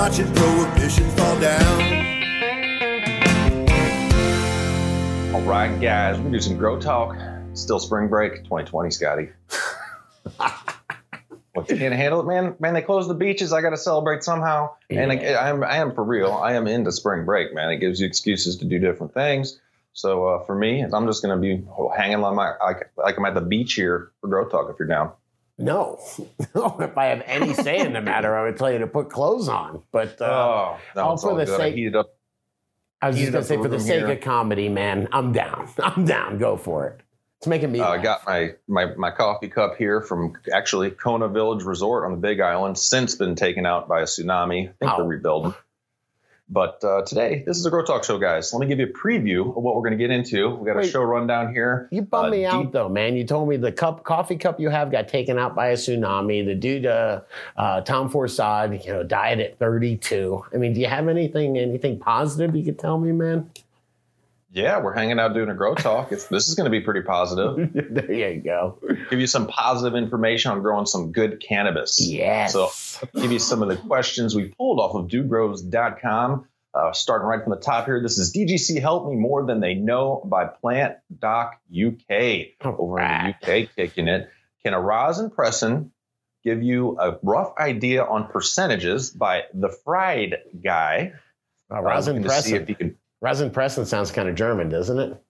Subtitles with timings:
[0.00, 1.82] watching prohibition fall down.
[5.34, 7.18] All right, guys, we're gonna do some grow talk.
[7.52, 9.28] Still spring break 2020, Scotty.
[11.52, 12.54] What you can't handle it, man.
[12.60, 13.52] Man, they closed the beaches.
[13.52, 14.76] I got to celebrate somehow.
[14.88, 16.32] And I, I'm, I am for real.
[16.32, 17.70] I am into spring break, man.
[17.70, 19.58] It gives you excuses to do different things.
[19.92, 21.64] So uh, for me, I'm just to be
[21.96, 24.70] hanging on my like, like I'm at the beach here for Grow Talk.
[24.70, 25.10] If you're down,
[25.60, 25.98] No,
[26.54, 26.76] no.
[26.80, 29.48] If I have any say in the matter, I would tell you to put clothes
[29.48, 29.82] on.
[29.92, 31.54] But uh, oh, no, all for the good.
[31.54, 32.14] I sake- heated up.
[33.02, 34.10] I was just gonna say, for the sake here.
[34.10, 35.68] of comedy, man, I'm down.
[35.78, 36.38] I'm down.
[36.38, 37.00] Go for it.
[37.38, 37.80] It's making me.
[37.80, 42.10] Uh, I got my, my my coffee cup here from actually Kona Village Resort on
[42.10, 42.76] the Big Island.
[42.76, 44.68] Since been taken out by a tsunami.
[44.68, 44.96] I think Oh.
[44.98, 45.54] they're rebuilding.
[46.52, 48.52] But uh, today, this is a Grow Talk show, guys.
[48.52, 50.50] Let me give you a preview of what we're going to get into.
[50.56, 51.88] We got a show rundown here.
[51.92, 53.14] You bummed Uh, me out deep- though, man.
[53.16, 56.44] You told me the cup, coffee cup you have got taken out by a tsunami.
[56.44, 57.20] The dude, uh,
[57.56, 60.44] uh, Tom Forsad, you know, died at 32.
[60.52, 63.48] I mean, do you have anything, anything positive you could tell me, man?
[64.52, 66.10] Yeah, we're hanging out doing a Grow Talk.
[66.10, 67.70] It's, this is going to be pretty positive.
[67.90, 68.78] there you go.
[69.08, 72.00] give you some positive information on growing some good cannabis.
[72.00, 72.52] Yes.
[72.52, 72.70] So
[73.14, 76.46] give you some of the questions we pulled off of dudegrows.com.
[76.72, 79.74] Uh, starting right from the top here, this is DGC Help Me More Than They
[79.74, 82.46] Know by Plant Doc UK.
[82.64, 84.30] Over in the UK, kicking it.
[84.64, 85.90] Can a rosin pressin
[86.44, 91.12] give you a rough idea on percentages by the Fried Guy?
[91.72, 95.22] Uh, Rosin to see if you can Resin Preston sounds kind of German, doesn't it?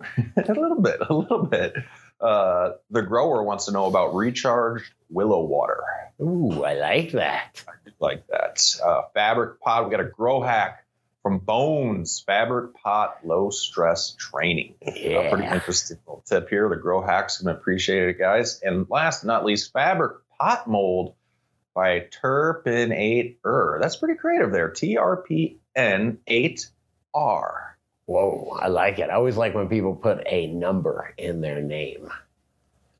[0.48, 1.74] a little bit, a little bit.
[2.20, 5.82] Uh, the grower wants to know about recharged willow water.
[6.20, 7.64] Ooh, I like that.
[7.68, 8.76] I like that.
[8.84, 9.84] Uh, fabric pot.
[9.84, 10.84] We got a grow hack
[11.22, 14.74] from Bones Fabric Pot Low Stress Training.
[14.82, 15.30] Yeah.
[15.30, 16.68] Pretty interesting little tip here.
[16.68, 18.60] The grow hack's gonna appreciate it, guys.
[18.62, 21.14] And last but not least, fabric pot mold
[21.74, 24.70] by Turpin 8 er That's pretty creative there.
[24.70, 26.68] T R P N 8
[27.14, 27.76] R.
[28.06, 29.08] Whoa, I like it.
[29.08, 32.10] I always like when people put a number in their name.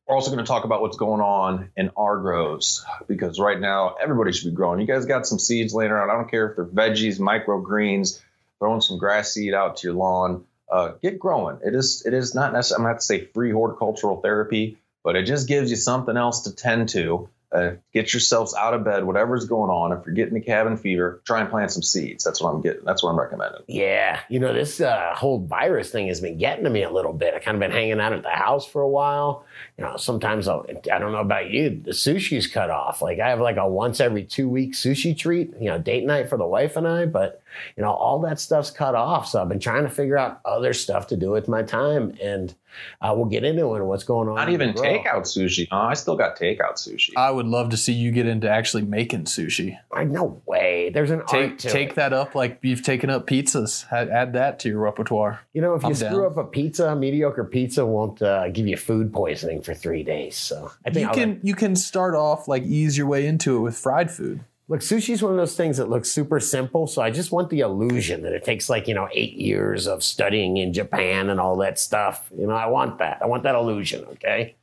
[0.07, 3.97] We're also going to talk about what's going on in our groves because right now
[4.01, 4.81] everybody should be growing.
[4.81, 6.11] You guys got some seeds laying around.
[6.11, 8.21] I don't care if they're veggies, microgreens,
[8.59, 10.45] throwing some grass seed out to your lawn.
[10.71, 11.59] Uh, get growing.
[11.65, 15.25] It is it is not necessarily I'm not to say free horticultural therapy, but it
[15.25, 19.47] just gives you something else to tend to uh, get yourselves out of bed, whatever's
[19.47, 19.93] going on.
[19.93, 22.25] If you're getting the cabin fever, try and plant some seeds.
[22.25, 22.85] That's what I'm getting.
[22.85, 23.63] That's what I'm recommending.
[23.69, 27.13] Yeah, you know, this uh, whole virus thing has been getting to me a little
[27.13, 27.35] bit.
[27.35, 29.45] I kind of been hanging out at the house for a while.
[29.79, 33.03] You know, sometimes I'll, I don't know about you, the sushi's cut off.
[33.03, 36.29] Like I have like a once every two week sushi treat, you know, date night
[36.29, 37.43] for the wife and I, but
[37.77, 39.29] you know, all that stuff's cut off.
[39.29, 42.55] So I've been trying to figure out other stuff to do with my time and
[43.01, 44.35] uh, we'll get into it and what's going on.
[44.35, 45.69] Not even takeout sushi.
[45.71, 45.83] Huh?
[45.83, 47.11] I still got takeout sushi.
[47.17, 49.79] I would love to see you get into actually making sushi.
[49.93, 50.91] Like, no way.
[50.93, 51.95] There's an Take art to take it.
[51.97, 53.85] that up like you've taken up pizzas.
[53.93, 55.41] Add, add that to your repertoire.
[55.53, 56.33] You know, if you I'm screw down.
[56.33, 60.37] up a pizza, a mediocre pizza won't uh, give you food poisoning for three days.
[60.37, 63.57] So I think You I'll can you can start off like ease your way into
[63.57, 64.41] it with fried food.
[64.67, 66.87] Look, sushi's one of those things that looks super simple.
[66.87, 70.03] So I just want the illusion that it takes like, you know, eight years of
[70.03, 72.31] studying in Japan and all that stuff.
[72.35, 73.19] You know, I want that.
[73.21, 74.55] I want that illusion, okay?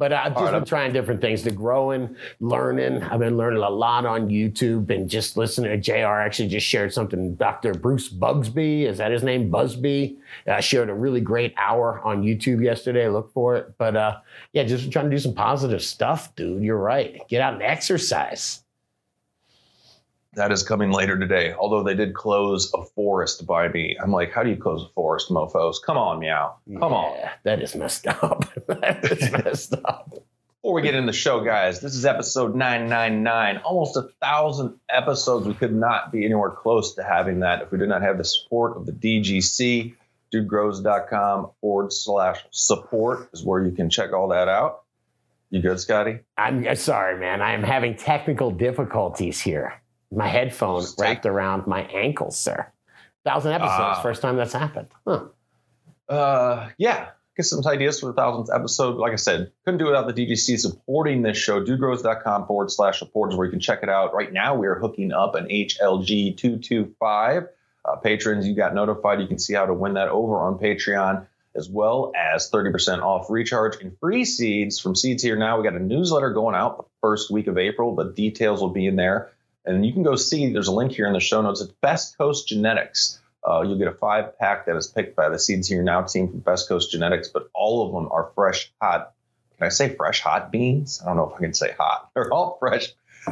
[0.00, 3.02] But I've just right, been trying different things to growing, learning.
[3.02, 6.94] I've been learning a lot on YouTube and just listening to JR actually just shared
[6.94, 7.34] something.
[7.34, 7.74] Dr.
[7.74, 9.50] Bruce Bugbee, is that his name?
[9.50, 10.16] Bugbee.
[10.48, 13.10] Uh, shared a really great hour on YouTube yesterday.
[13.10, 13.74] Look for it.
[13.76, 14.16] But uh,
[14.54, 16.62] yeah, just trying to do some positive stuff, dude.
[16.62, 17.20] You're right.
[17.28, 18.62] Get out and exercise.
[20.34, 21.52] That is coming later today.
[21.52, 23.96] Although they did close a forest by me.
[24.00, 25.76] I'm like, how do you close a forest, mofos?
[25.84, 26.56] Come on, meow.
[26.72, 27.16] Come on.
[27.16, 28.44] Yeah, That is messed up.
[28.68, 30.08] that is messed up.
[30.62, 33.56] Before we get in the show, guys, this is episode 999.
[33.64, 35.46] Almost a thousand episodes.
[35.48, 38.24] We could not be anywhere close to having that if we did not have the
[38.24, 39.94] support of the DGC.
[40.32, 44.82] Dudegrows.com forward slash support is where you can check all that out.
[45.48, 46.20] You good, Scotty?
[46.36, 47.42] I'm uh, sorry, man.
[47.42, 49.79] I am having technical difficulties here.
[50.12, 52.66] My headphone wrapped around my ankles, sir.
[53.24, 54.02] Thousand episodes, Ah.
[54.02, 54.88] first time that's happened.
[55.06, 55.24] Huh.
[56.08, 57.08] Uh, yeah.
[57.36, 58.96] Get some ideas for the thousandth episode.
[58.96, 61.64] Like I said, couldn't do it without the DGC supporting this show.
[61.64, 64.12] Dudegrows.com forward slash support is where you can check it out.
[64.12, 67.44] Right now, we are hooking up an HLG 225.
[67.84, 69.20] Uh, patrons, you got notified.
[69.20, 73.30] You can see how to win that over on Patreon, as well as 30% off
[73.30, 75.56] recharge and free seeds from Seeds Here Now.
[75.56, 77.94] We got a newsletter going out the first week of April.
[77.94, 79.30] The details will be in there.
[79.64, 81.60] And you can go see, there's a link here in the show notes.
[81.60, 83.20] It's Best Coast Genetics.
[83.46, 86.28] Uh, you'll get a five pack that is picked by the Seeds Here Now team
[86.28, 89.12] from Best Coast Genetics, but all of them are fresh, hot.
[89.58, 91.00] Can I say fresh, hot beans?
[91.02, 92.10] I don't know if I can say hot.
[92.14, 92.88] They're all fresh,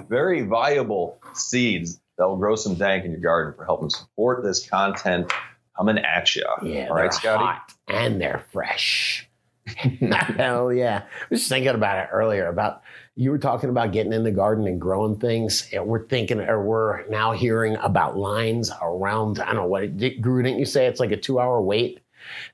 [0.08, 4.66] very viable seeds that will grow some dank in your garden for helping support this
[4.69, 5.32] content
[5.76, 6.44] coming at you.
[6.62, 7.44] Yeah, All they're Scotty?
[7.44, 9.28] hot and they're fresh.
[9.76, 11.02] Hell yeah!
[11.04, 12.48] I was just thinking about it earlier.
[12.48, 12.82] About
[13.19, 15.69] you were talking about getting in the garden and growing things.
[15.73, 19.41] And we're thinking, or we're now hearing about lines around.
[19.41, 20.44] I don't know what Guru.
[20.44, 21.99] Didn't you say it's like a two-hour wait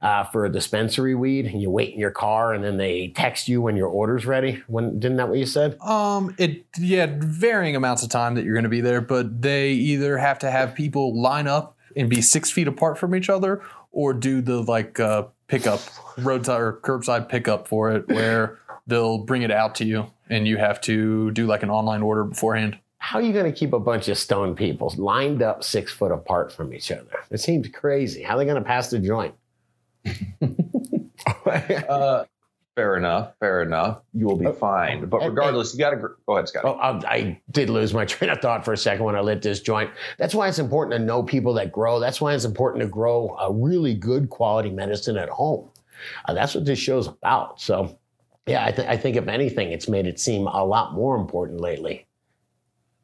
[0.00, 1.44] uh, for a dispensary weed?
[1.44, 4.62] And you wait in your car, and then they text you when your order's ready.
[4.66, 5.78] When didn't that what you said?
[5.82, 9.72] Um, it yeah, varying amounts of time that you're going to be there, but they
[9.72, 13.60] either have to have people line up and be six feet apart from each other,
[13.92, 15.80] or do the like uh, pickup
[16.16, 20.56] roadside or curbside pickup for it, where they'll bring it out to you and you
[20.56, 22.78] have to do like an online order beforehand.
[22.98, 26.10] How are you going to keep a bunch of stone people lined up six foot
[26.10, 27.04] apart from each other?
[27.30, 28.22] It seems crazy.
[28.22, 29.34] How are they going to pass the joint?
[31.46, 32.24] Uh,
[32.74, 33.32] fair enough.
[33.40, 34.00] Fair enough.
[34.12, 35.04] You will be Uh, fine.
[35.06, 36.66] But and- regardless, you got to go ahead, Scotty.
[36.68, 39.42] Oh, I, I did lose my train of thought for a second when I lit
[39.42, 39.90] this joint.
[40.18, 42.00] That's why it's important to know people that grow.
[42.00, 45.68] That's why it's important to grow a really good quality medicine at home.
[46.26, 47.60] Uh, that's what this show's about.
[47.60, 47.96] So,
[48.46, 51.60] yeah, I, th- I think if anything, it's made it seem a lot more important
[51.60, 52.06] lately.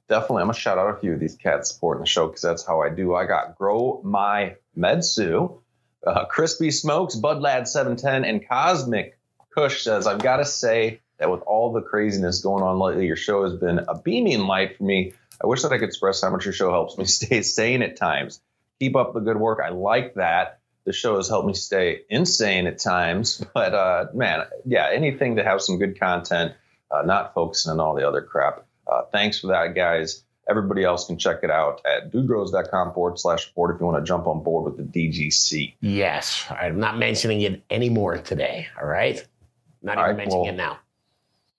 [0.08, 0.42] Definitely.
[0.42, 2.82] I'm to shout out a few of these cats supporting the show because that's how
[2.82, 3.14] I do.
[3.14, 5.60] I got Grow My Medsu,
[6.06, 9.18] uh, Crispy Smokes, Bud Lad 710, and Cosmic
[9.54, 13.16] Kush says, I've got to say that with all the craziness going on lately, your
[13.16, 15.12] show has been a beaming light for me.
[15.42, 17.96] I wish that I could express how much your show helps me stay sane at
[17.96, 18.40] times.
[18.78, 19.60] Keep up the good work.
[19.64, 20.59] I like that.
[20.90, 23.46] The show has helped me stay insane at times.
[23.54, 26.52] But uh, man, yeah, anything to have some good content,
[26.90, 28.64] uh, not focusing on all the other crap.
[28.90, 30.24] Uh, thanks for that, guys.
[30.48, 34.08] Everybody else can check it out at dudegrows.com forward slash support if you want to
[34.08, 35.74] jump on board with the DGC.
[35.80, 38.66] Yes, I'm not mentioning it anymore today.
[38.80, 39.24] All right,
[39.82, 40.78] not All even right, mentioning well- it now.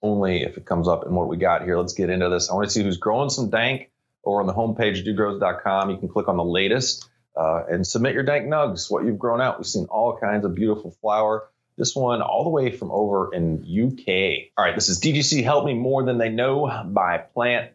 [0.01, 1.77] Only if it comes up in what we got here.
[1.77, 2.49] Let's get into this.
[2.49, 3.91] I want to see who's growing some dank
[4.25, 5.89] over on the homepage, dudegrows.com.
[5.89, 9.41] You can click on the latest uh, and submit your dank nugs, what you've grown
[9.41, 9.57] out.
[9.57, 11.47] We've seen all kinds of beautiful flower.
[11.77, 14.51] This one all the way from over in UK.
[14.57, 17.71] All right, this is DGC Help Me More Than They Know by Plant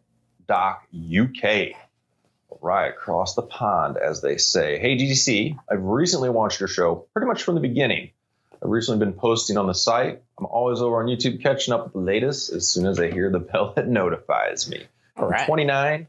[0.46, 1.74] Doc UK.
[2.60, 4.78] Right across the pond, as they say.
[4.78, 8.10] Hey, DGC, I've recently watched your show pretty much from the beginning.
[8.62, 10.22] I've recently been posting on the site.
[10.38, 13.30] I'm always over on YouTube catching up with the latest as soon as I hear
[13.30, 14.86] the bell that notifies me.
[15.16, 16.08] All 29,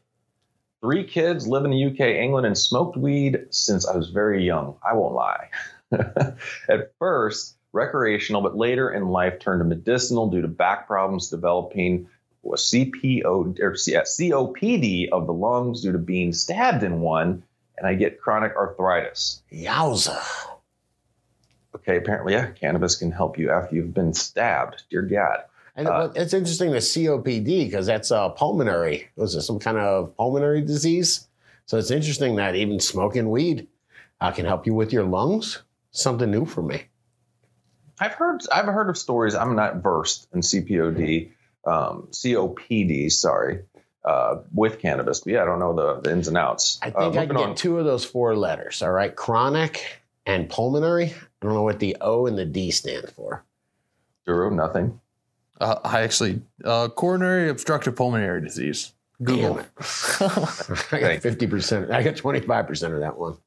[0.82, 4.76] three kids, live in the UK, England, and smoked weed since I was very young.
[4.88, 5.50] I won't lie.
[5.92, 12.08] At first, recreational, but later in life turned to medicinal due to back problems developing
[12.44, 17.44] was CPO or COPD of the lungs due to being stabbed in one,
[17.78, 19.42] and I get chronic arthritis.
[19.52, 20.24] Yowza.
[21.76, 24.84] Okay, apparently, yeah, cannabis can help you after you've been stabbed.
[24.90, 25.44] Dear God.
[25.78, 29.08] And Uh, it's interesting the COPD because that's uh, pulmonary.
[29.16, 31.28] Was it some kind of pulmonary disease?
[31.68, 33.68] So it's interesting that even smoking weed
[34.20, 35.62] uh, can help you with your lungs.
[35.92, 36.84] Something new for me.
[38.00, 39.34] I've heard I've heard of stories.
[39.36, 41.32] I'm not versed in CPOD,
[41.66, 43.12] um, COPD.
[43.12, 43.62] Sorry,
[44.06, 46.78] uh, with cannabis, but yeah, I don't know the, the ins and outs.
[46.84, 47.56] I Uh, think I can get on.
[47.56, 48.82] two of those four letters.
[48.84, 49.84] All right, chronic
[50.26, 51.06] and pulmonary.
[51.08, 53.44] I don't know what the O and the D stand for.
[54.28, 55.00] Duro, nothing.
[55.60, 58.94] Uh, I actually uh, coronary obstructive pulmonary disease.
[59.24, 59.56] Google.
[59.56, 59.70] Damn it.
[60.92, 61.92] I got fifty percent.
[61.92, 63.38] I got twenty five percent of that one.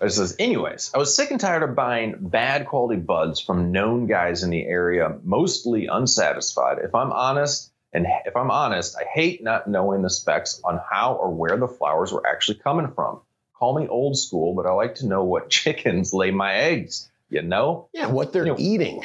[0.00, 4.06] It says, anyways, I was sick and tired of buying bad quality buds from known
[4.06, 6.78] guys in the area, mostly unsatisfied.
[6.82, 11.12] If I'm honest, and if I'm honest, I hate not knowing the specs on how
[11.14, 13.20] or where the flowers were actually coming from.
[13.54, 17.08] Call me old school, but I like to know what chickens lay my eggs.
[17.28, 17.88] You know?
[17.92, 19.02] Yeah, what they're You know- eating.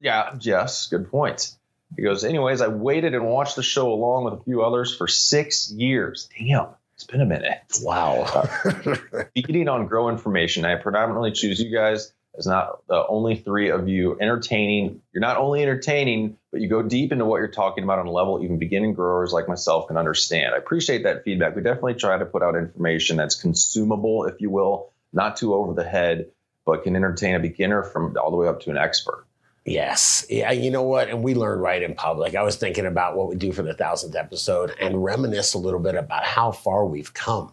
[0.00, 1.54] Yeah, yes, good point.
[1.96, 5.08] He goes, anyways, I waited and watched the show along with a few others for
[5.08, 6.28] six years.
[6.38, 7.60] Damn, it's been a minute.
[7.82, 8.24] Wow.
[9.34, 13.88] Feeding on grow information, I predominantly choose you guys as not the only three of
[13.88, 15.02] you entertaining.
[15.12, 18.12] You're not only entertaining, but you go deep into what you're talking about on a
[18.12, 20.54] level even beginning growers like myself can understand.
[20.54, 21.56] I appreciate that feedback.
[21.56, 25.74] We definitely try to put out information that's consumable, if you will, not too over
[25.74, 26.30] the head,
[26.64, 29.26] but can entertain a beginner from all the way up to an expert.
[29.64, 30.26] Yes.
[30.30, 30.52] Yeah.
[30.52, 31.08] You know what?
[31.08, 32.34] And we learn right in public.
[32.34, 35.80] I was thinking about what we do for the thousandth episode and reminisce a little
[35.80, 37.52] bit about how far we've come.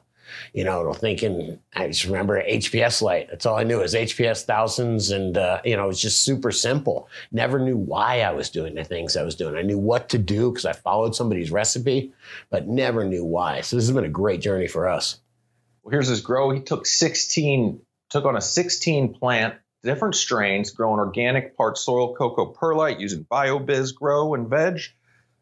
[0.53, 3.27] You know, thinking, I just remember HPS light.
[3.29, 5.09] That's all I knew is HPS thousands.
[5.09, 7.07] And, uh, you know, it was just super simple.
[7.31, 9.55] Never knew why I was doing the things I was doing.
[9.55, 12.13] I knew what to do because I followed somebody's recipe,
[12.49, 13.61] but never knew why.
[13.61, 15.19] So this has been a great journey for us.
[15.83, 16.51] Well, here's his grow.
[16.51, 22.45] He took 16, took on a 16 plant, different strains, growing organic part soil coco
[22.45, 24.79] perlite using BioBizz grow and veg.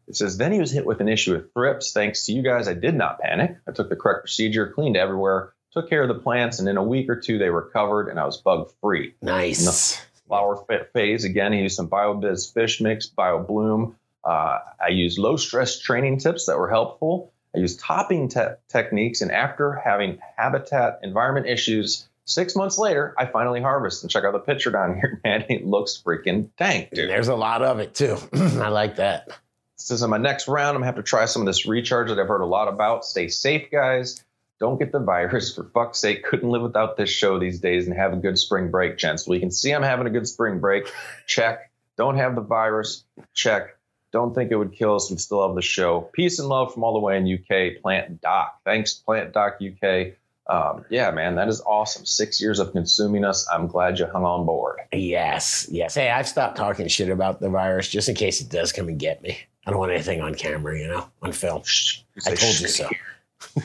[0.08, 1.92] It says, then he was hit with an issue with thrips.
[1.92, 3.56] Thanks to you guys, I did not panic.
[3.68, 6.82] I took the correct procedure, cleaned everywhere, took care of the plants, and in a
[6.82, 9.14] week or two, they recovered and I was bug free.
[9.20, 10.00] Nice.
[10.28, 13.94] Flower phase, again, he used some BioBizz fish mix, BioBloom.
[14.24, 17.32] Uh, I used low stress training tips that were helpful.
[17.54, 23.24] I used topping te- techniques, and after having habitat environment issues, six months later, I
[23.26, 24.02] finally harvest.
[24.02, 25.46] And check out the picture down here, man.
[25.48, 27.08] It looks freaking dank, dude.
[27.08, 28.18] there's a lot of it too.
[28.34, 29.30] I like that.
[29.76, 32.18] Says in my next round, I'm gonna have to try some of this recharge that
[32.18, 33.04] I've heard a lot about.
[33.04, 34.22] Stay safe, guys.
[34.58, 35.54] Don't get the virus.
[35.54, 38.70] For fuck's sake, couldn't live without this show these days and have a good spring
[38.70, 39.26] break, gents.
[39.26, 40.90] Well, you can see I'm having a good spring break.
[41.26, 41.70] Check.
[41.96, 43.04] Don't have the virus.
[43.34, 43.76] Check.
[44.12, 45.10] Don't think it would kill us.
[45.10, 46.00] We still have the show.
[46.12, 47.82] Peace and love from all the way in UK.
[47.82, 48.60] Plant Doc.
[48.64, 50.14] Thanks, Plant Doc UK.
[50.48, 52.06] Um, yeah, man, that is awesome.
[52.06, 53.48] Six years of consuming us.
[53.50, 54.78] I'm glad you hung on board.
[54.92, 55.94] Yes, yes.
[55.94, 58.98] Hey, I've stopped talking shit about the virus just in case it does come and
[58.98, 59.38] get me.
[59.66, 61.62] I don't want anything on camera, you know, on film.
[61.64, 62.00] Shh.
[62.24, 62.88] I told you so.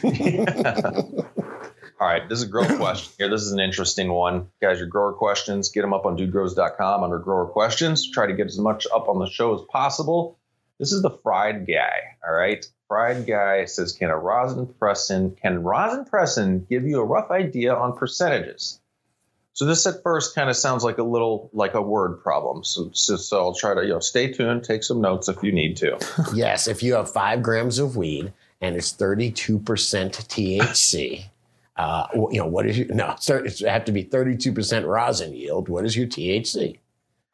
[2.02, 3.30] All right, this is a grower question here.
[3.30, 4.48] This is an interesting one.
[4.60, 8.10] Guys, your grower questions, get them up on dudegrows.com under grower questions.
[8.10, 10.40] Try to get as much up on the show as possible.
[10.82, 12.18] This is the fried guy.
[12.28, 12.66] All right.
[12.88, 17.76] Fried guy says, Can a rosin pressin, can rosin pressin give you a rough idea
[17.76, 18.80] on percentages?
[19.54, 22.64] So this at first kind of sounds like a little like a word problem.
[22.64, 25.52] So, so, so I'll try to, you know, stay tuned, take some notes if you
[25.52, 26.00] need to.
[26.34, 31.26] yes, if you have five grams of weed and it's 32% THC,
[31.76, 35.70] uh, you know, what is your, no, it's have to be 32% rosin yield.
[35.70, 36.80] What is your THC?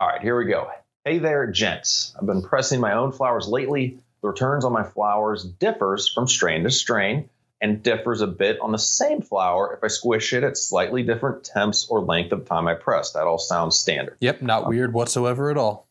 [0.01, 0.69] All right, here we go.
[1.07, 2.13] Hey there, gents.
[2.19, 3.97] I've been pressing my own flowers lately.
[4.21, 7.29] The returns on my flowers differs from strain to strain
[7.61, 11.45] and differs a bit on the same flower if I squish it at slightly different
[11.45, 13.13] temps or length of time I press.
[13.13, 14.17] That all sounds standard.
[14.19, 15.87] Yep, not weird whatsoever at all.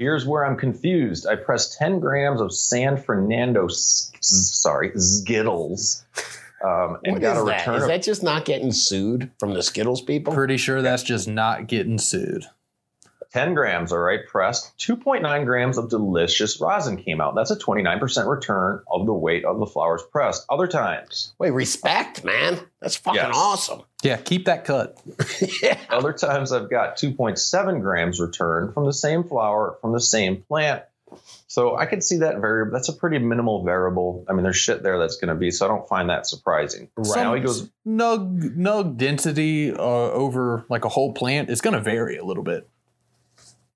[0.00, 1.28] Here's where I'm confused.
[1.28, 6.04] I pressed 10 grams of San Fernando, s- s- sorry, Skittles,
[6.64, 9.54] um, and What got is a return Is of that just not getting sued from
[9.54, 10.34] the Skittles people?
[10.34, 12.46] Pretty sure that's just not getting sued.
[13.32, 14.76] 10 grams, all right, pressed.
[14.78, 17.34] 2.9 grams of delicious rosin came out.
[17.36, 20.44] That's a 29% return of the weight of the flowers pressed.
[20.50, 22.58] Other times, Wait, respect, man.
[22.80, 23.34] That's fucking Yes.
[23.36, 23.82] awesome.
[24.02, 25.00] Yeah, keep that cut.
[25.62, 25.78] yeah.
[25.90, 30.82] other times I've got 2.7 grams return from the same flower from the same plant.
[31.48, 32.72] So I could see that variable.
[32.72, 34.24] That's a pretty minimal variable.
[34.28, 36.88] I mean, there's shit there that's going to be, so I don't find that surprising.
[36.96, 37.22] Right.
[37.22, 41.80] Now he goes, nug nug density uh, over like a whole plant is going to
[41.80, 42.68] vary a little bit.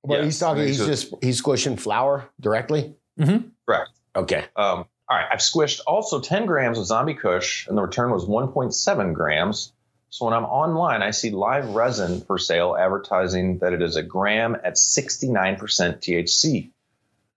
[0.04, 0.24] Well, Yeah.
[0.26, 0.58] he's talking.
[0.62, 2.94] I mean, He's so- just he's squishing flour directly.
[3.18, 3.48] Mm-hmm.
[3.66, 3.90] correct.
[4.14, 4.44] Okay.
[4.56, 8.24] Um, all right, I've squished also 10 grams of Zombie Kush, and the return was
[8.26, 9.72] 1.7 grams.
[10.10, 14.02] So when I'm online, I see live resin for sale advertising that it is a
[14.02, 16.70] gram at 69% THC.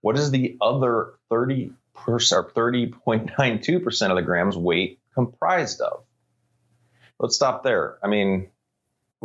[0.01, 1.71] What is the other 30
[2.07, 6.03] or 30.92% of the grams weight comprised of?
[7.19, 7.97] Let's stop there.
[8.03, 8.49] I mean,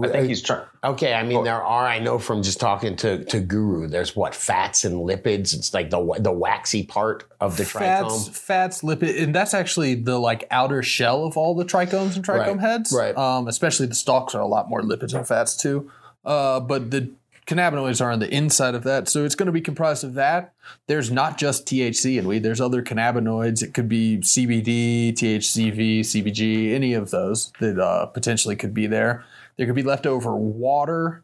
[0.03, 0.65] I think he's trying.
[0.83, 1.87] Okay, I mean there are.
[1.87, 3.89] I know from just talking to to Guru.
[3.89, 5.55] There's what fats and lipids.
[5.55, 8.35] It's like the the waxy part of the trichomes fats, trichome.
[8.37, 12.57] fats, lipid, and that's actually the like outer shell of all the trichomes and trichome
[12.57, 12.93] Right, heads.
[12.97, 13.17] right.
[13.17, 15.91] Um, especially the stalks are a lot more lipids and fats too.
[16.25, 17.11] Uh, but the
[17.47, 20.55] cannabinoids are on the inside of that, so it's going to be comprised of that.
[20.87, 22.45] There's not just THC in weed.
[22.45, 23.63] There's other cannabinoids.
[23.63, 29.25] It could be CBD, THCV, CBG, any of those that uh, potentially could be there.
[29.63, 31.23] There could be leftover water.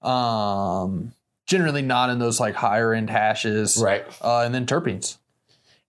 [0.00, 1.12] Um,
[1.46, 4.04] generally not in those like higher end hashes Right.
[4.22, 5.18] uh, and then terpenes.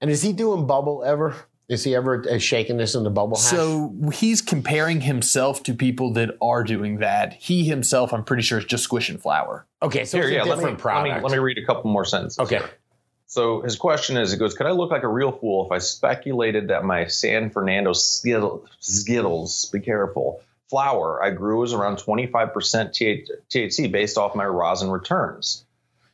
[0.01, 1.36] And is he doing bubble ever?
[1.70, 3.51] Is he ever uh, shaking this in the bubble hash?
[3.51, 7.34] So he's comparing himself to people that are doing that.
[7.34, 9.67] He himself, I'm pretty sure, is just squishing flour.
[9.84, 11.24] okay, so Here, yeah, let me, different let, me, product.
[11.24, 12.39] let me read a couple more sentences.
[12.39, 12.58] okay.
[12.58, 12.70] here.
[13.27, 15.77] So his question is, he goes, could I look like a real fool if I
[15.77, 20.41] speculated that my San Fernando Skittle- Skittles, be careful,
[20.72, 25.66] flour I grew was around 25% THC based off my rosin returns?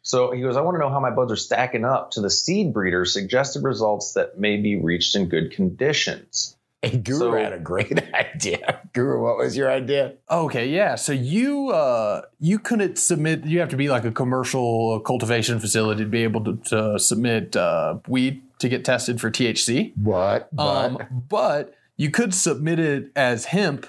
[0.01, 2.29] So he goes, I want to know how my buds are stacking up to the
[2.29, 6.55] seed breeder's suggested results that may be reached in good conditions.
[6.81, 8.81] Hey, Guru So- had a great idea.
[8.93, 10.13] Guru, what was your idea?
[10.29, 10.95] Okay, yeah.
[10.95, 13.45] So you uh, you couldn't submit.
[13.45, 17.55] You have to be like a commercial cultivation facility to be able to, to submit
[17.55, 19.91] uh, weed to get tested for THC.
[19.97, 20.49] What?
[20.57, 20.99] Um,
[21.29, 23.87] but you could submit it as hemp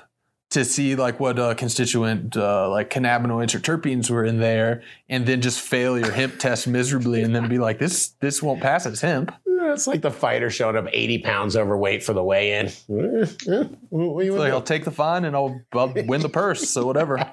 [0.51, 5.27] to see like what uh, constituent uh, like cannabinoids or terpenes were in there, and
[5.27, 8.87] then just fail your hemp test miserably, and then be like, this this won't pass
[8.87, 9.33] as hemp.
[9.47, 12.71] it's like the fighter showed up 80 pounds overweight for the weigh-in.
[12.87, 16.69] What do you So want I'll take the fine and I'll, I'll win the purse.
[16.71, 17.19] So whatever.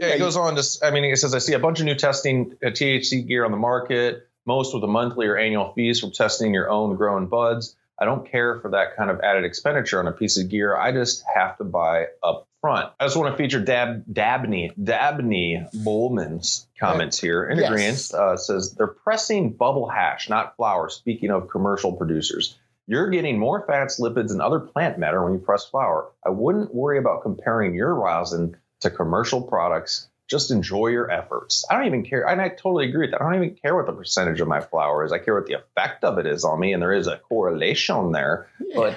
[0.00, 1.94] Yeah, he goes on to, I mean, it says, I see a bunch of new
[1.94, 4.26] testing uh, THC gear on the market.
[4.46, 7.76] most with a monthly or annual fees for testing your own grown buds.
[8.00, 10.74] I don't care for that kind of added expenditure on a piece of gear.
[10.76, 12.90] I just have to buy up front.
[12.98, 17.44] I just want to feature Dab Dabney Dabney Bowman's comments here.
[17.48, 17.68] In Yes.
[17.70, 20.88] agreement, uh, says they're pressing bubble hash, not flour.
[20.88, 25.38] Speaking of commercial producers, you're getting more fats, lipids, and other plant matter when you
[25.38, 26.10] press flour.
[26.24, 30.08] I wouldn't worry about comparing your rosin to commercial products.
[30.30, 31.64] Just enjoy your efforts.
[31.68, 32.26] I don't even care.
[32.26, 33.20] And I totally agree with that.
[33.20, 35.10] I don't even care what the percentage of my flower is.
[35.10, 38.12] I care what the effect of it is on me, and there is a correlation
[38.12, 38.48] there.
[38.74, 38.94] But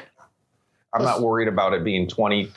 [0.94, 2.52] I'm not worried about it being 20%,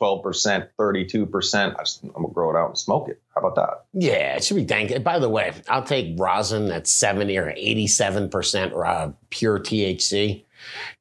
[0.00, 1.74] 12%, 32%.
[1.76, 3.20] I just, I'm going to grow it out and smoke it.
[3.34, 3.84] How about that?
[3.92, 5.02] Yeah, it should be dang.
[5.02, 10.44] By the way, I'll take rosin that's 70 or 87% uh, pure THC.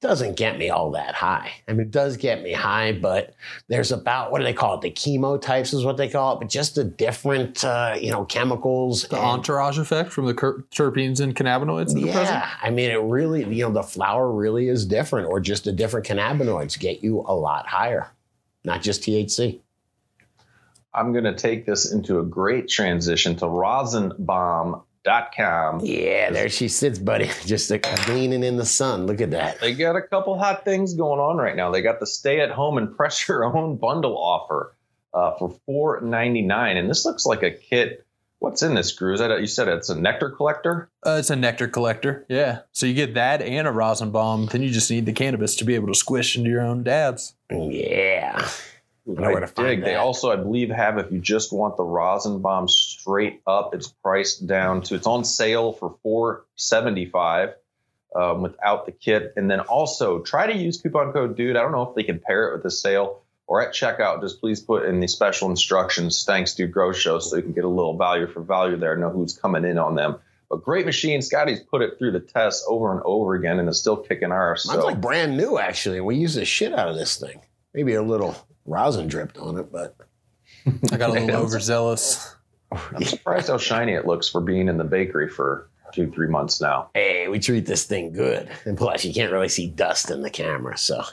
[0.01, 1.51] Doesn't get me all that high.
[1.67, 3.34] I mean, it does get me high, but
[3.67, 4.82] there's about, what do they call it?
[4.82, 8.25] The chemo types is what they call it, but just the different, uh, you know,
[8.25, 9.08] chemicals.
[9.08, 12.29] The and- entourage effect from the cur- terpenes and cannabinoids in the present.
[12.29, 15.72] yeah, I mean, it really, you know, the flower really is different, or just the
[15.72, 18.12] different cannabinoids get you a lot higher,
[18.63, 19.60] not just THC.
[20.96, 23.48] I'm going to take this into a great transition to
[25.05, 25.81] rosinbomb.com.
[25.83, 29.07] Yeah, there she sits, buddy, just like gleaning in the sun.
[29.07, 29.60] Look at that.
[29.60, 31.72] They got a couple hot things going on right now.
[31.72, 34.75] They got the stay at home and press your own bundle offer
[35.13, 36.77] uh, for $4.99.
[36.77, 38.05] And this looks like a kit.
[38.39, 39.13] What's in this, Drew?
[39.13, 40.89] Is that a, you said it's a nectar collector?
[41.05, 42.25] Uh, it's a nectar collector.
[42.27, 42.62] Yeah.
[42.74, 44.48] So you get that and a rosin bomb.
[44.48, 47.36] Then you just need the cannabis to be able to squish into your own dabs.
[47.50, 48.45] Yeah.
[49.05, 49.83] Know where to find dig.
[49.83, 53.88] They also, I believe, have if you just want the rosin bomb straight up, it's
[53.88, 57.55] priced down to it's on sale for four seventy five
[58.15, 59.33] um, without the kit.
[59.36, 61.57] And then also try to use coupon code dude.
[61.57, 64.22] I don't know if they can pair it with the sale or at checkout.
[64.22, 66.24] Just please put in the special instructions.
[66.24, 66.72] Thanks, dude.
[66.72, 68.95] Grow show, so you can get a little value for value there.
[68.95, 70.15] Know who's coming in on them.
[70.50, 71.22] But great machine.
[71.22, 74.65] Scotty's put it through the test over and over again, and it's still kicking ours.
[74.67, 76.00] Mine's So like brand new, actually.
[76.00, 77.42] We use the shit out of this thing.
[77.74, 79.95] Maybe a little rosin dripped on it, but
[80.91, 82.35] I got a little overzealous.
[82.71, 86.27] Oh, I'm surprised how shiny it looks for being in the bakery for two, three
[86.27, 86.89] months now.
[86.95, 88.49] hey, we treat this thing good.
[88.65, 90.75] And plus, you can't really see dust in the camera.
[90.77, 91.03] So,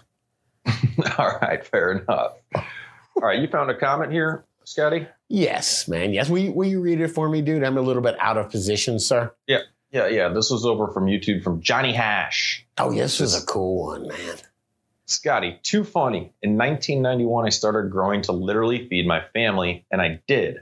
[1.18, 2.32] All right, fair enough.
[2.54, 2.62] All
[3.22, 5.06] right, you found a comment here, Scotty?
[5.28, 6.12] yes, man.
[6.14, 6.30] Yes.
[6.30, 7.62] Will you, will you read it for me, dude?
[7.62, 9.32] I'm a little bit out of position, sir.
[9.46, 9.60] Yeah,
[9.90, 10.28] yeah, yeah.
[10.30, 12.66] This was over from YouTube from Johnny Hash.
[12.78, 14.36] Oh, yes, this was a cool one, man.
[15.10, 16.32] Scotty, too funny.
[16.40, 20.58] In 1991, I started growing to literally feed my family, and I did.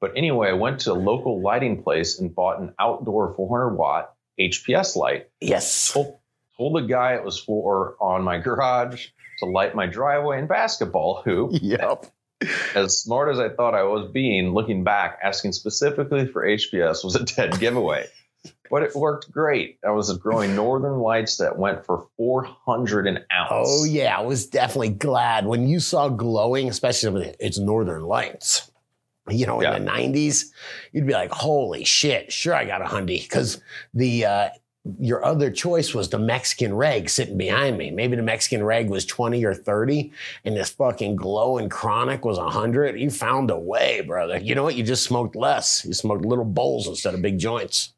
[0.00, 4.14] But anyway, I went to a local lighting place and bought an outdoor 400 watt
[4.40, 5.28] HPS light.
[5.40, 5.92] Yes.
[5.92, 6.18] Told,
[6.56, 11.22] told the guy it was for on my garage to light my driveway and basketball
[11.22, 11.52] hoop.
[11.62, 12.06] Yep.
[12.74, 17.14] As smart as I thought I was being, looking back, asking specifically for HPS was
[17.14, 18.08] a dead giveaway.
[18.72, 19.78] But it worked great.
[19.86, 23.50] I was growing Northern Lights that went for 400 an ounce.
[23.52, 24.16] Oh, yeah.
[24.16, 28.70] I was definitely glad when you saw glowing, especially when its Northern Lights.
[29.28, 29.78] You know, in Yeah.
[29.78, 30.52] the 90s,
[30.92, 33.22] you'd be like, holy shit, sure, I got a Hyundai.
[33.22, 33.60] Because
[33.92, 34.48] the, uh,
[34.98, 37.90] your other choice was the Mexican reg sitting behind me.
[37.90, 40.10] Maybe the Mexican reg was 20 or 30
[40.46, 42.98] and this fucking glowing chronic was 100.
[42.98, 44.38] You found a way, brother.
[44.38, 44.76] You know what?
[44.76, 45.84] You just smoked less.
[45.84, 47.92] You smoked little bowls instead of big joints.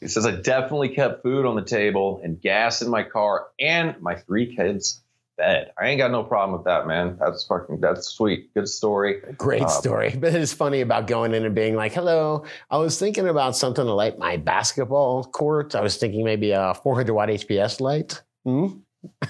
[0.00, 4.00] He says, I definitely kept food on the table and gas in my car and
[4.00, 5.02] my three kids
[5.36, 5.70] fed.
[5.78, 7.18] I ain't got no problem with that, man.
[7.20, 8.52] That's fucking, that's sweet.
[8.54, 9.20] Good story.
[9.36, 10.16] Great Um, story.
[10.18, 13.84] But it's funny about going in and being like, hello, I was thinking about something
[13.84, 15.74] to light my basketball court.
[15.74, 18.22] I was thinking maybe a 400 watt HPS light.
[18.44, 18.66] Hmm?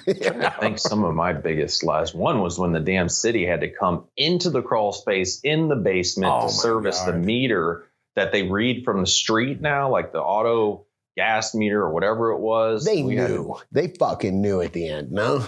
[0.09, 2.15] I think some of my biggest lies.
[2.15, 5.77] One was when the damn city had to come into the crawl space in the
[5.77, 10.21] basement Oh to service the meter that they read from the street now, like the
[10.21, 12.85] auto gas meter or whatever it was.
[12.85, 13.57] They We had knew.
[13.73, 15.47] They fucking knew at the end, no?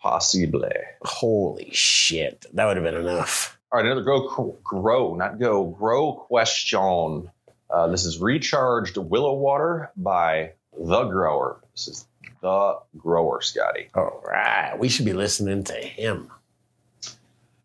[0.00, 0.68] Possible.
[1.02, 2.46] Holy shit.
[2.54, 3.58] That would have been enough.
[3.72, 7.30] All right, another grow, grow, not go, grow question.
[7.70, 11.60] Uh, this is Recharged Willow Water by The Grower.
[11.74, 12.06] This is
[12.40, 13.88] The Grower, Scotty.
[13.94, 14.78] All right.
[14.78, 16.30] We should be listening to him.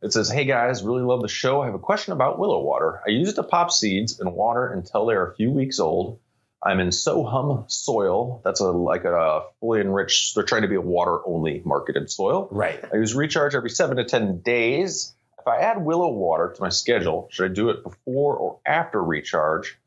[0.01, 1.62] It says, Hey guys, really love the show.
[1.62, 3.01] I have a question about willow water.
[3.05, 6.19] I use it to pop seeds in water until they are a few weeks old.
[6.62, 8.41] I'm in Sohum soil.
[8.43, 12.49] That's a like a fully enriched, they're trying to be a water only marketed soil.
[12.51, 12.83] Right.
[12.91, 15.13] I use recharge every seven to 10 days.
[15.39, 19.01] If I add willow water to my schedule, should I do it before or after
[19.01, 19.77] recharge?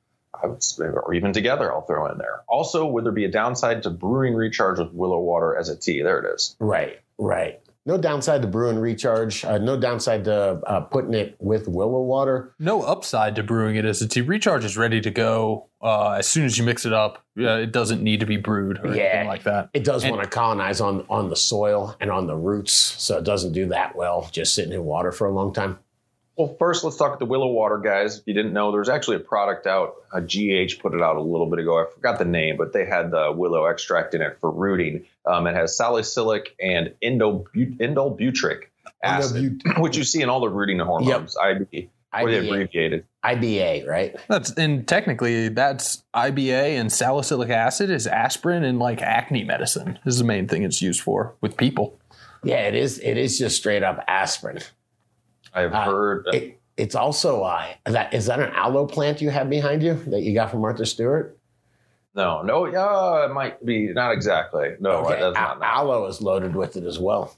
[0.43, 2.41] I would say, or even together, I'll throw in there.
[2.49, 6.03] Also, would there be a downside to brewing recharge with willow water as a tea?
[6.03, 6.57] There it is.
[6.59, 7.01] Right.
[7.19, 7.61] Right.
[7.85, 9.45] No downside to brewing recharge.
[9.45, 12.55] Uh, no downside to uh, putting it with willow water.
[12.61, 16.29] No upside to brewing it it is its recharge is ready to go uh, as
[16.29, 17.25] soon as you mix it up.
[17.37, 19.03] Uh, it doesn't need to be brewed or Yeah.
[19.05, 19.71] anything like that.
[19.75, 23.19] It does And- want to colonize on on the soil and on the roots, so
[23.19, 25.79] it doesn't do that well just sitting in water for a long time.
[26.37, 28.19] Well, first, let's talk to the Willow Water guys.
[28.19, 29.95] If you didn't know, there's actually a product out.
[30.15, 31.79] Uh, GH put it out a little bit ago.
[31.79, 35.05] I forgot the name, but they had the willow extract in it for rooting.
[35.27, 38.65] Um, it has salicylic and indolbu- indolbutric
[39.03, 41.37] acid, which you see in all the rooting hormones.
[41.37, 43.05] IB, or they IBA, abbreviated.
[43.25, 44.17] IBA, right?
[44.29, 50.19] That's and technically that's IBA and salicylic acid is aspirin and like acne medicine is
[50.19, 51.99] the main thing it's used for with people.
[52.45, 52.99] Yeah, it is.
[52.99, 54.59] It is just straight up aspirin.
[55.55, 56.27] I've Uh, heard.
[56.33, 60.23] It, it's also uh, that is that an aloe plant you have behind you that
[60.23, 61.39] you got from Martha Stewart?
[62.15, 64.77] No, no, yeah, it might be not exactly.
[64.81, 65.63] No, Okay, that's a- not.
[65.63, 67.37] aloe is loaded with it as well.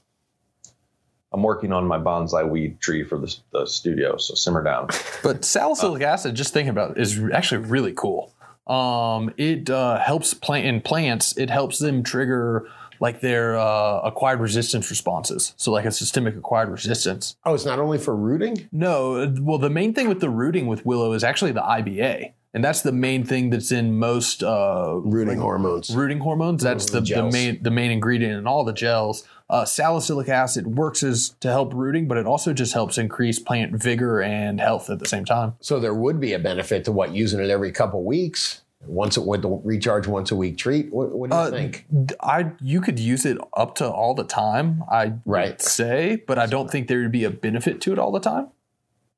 [1.31, 4.87] I'm working on my bonsai weed tree for the, the studio, so simmer down.
[5.21, 8.31] But salicylic acid, just thinking about it, is actually really cool.
[8.67, 11.37] Um, it uh, helps plant in plants.
[11.37, 12.67] It helps them trigger
[13.01, 15.53] like their uh, acquired resistance responses.
[15.57, 17.35] So like a systemic acquired resistance.
[17.43, 18.69] Oh, it's not only for rooting.
[18.71, 22.31] No, uh, well, the main thing with the rooting with willow is actually the IBA,
[22.55, 25.95] and that's the main thing that's in most uh, Rooting hormones.
[25.95, 26.63] rooting hormones.
[26.63, 29.27] That's Mm, the, the main the main ingredient in all the gels.
[29.47, 33.73] Uh, salicylic acid works as to help rooting, but it also just helps increase plant
[33.75, 35.53] vigor and health at the same time.
[35.59, 38.61] So there would be a benefit to what using it every couple weeks.
[38.87, 40.91] Once it would recharge once a week treat.
[40.93, 41.85] What, what do you Uh, think?
[42.21, 44.83] I you could use it up to all the time.
[44.91, 45.59] I Right.
[45.61, 48.47] say, but I don't think there would be a benefit to it all the time.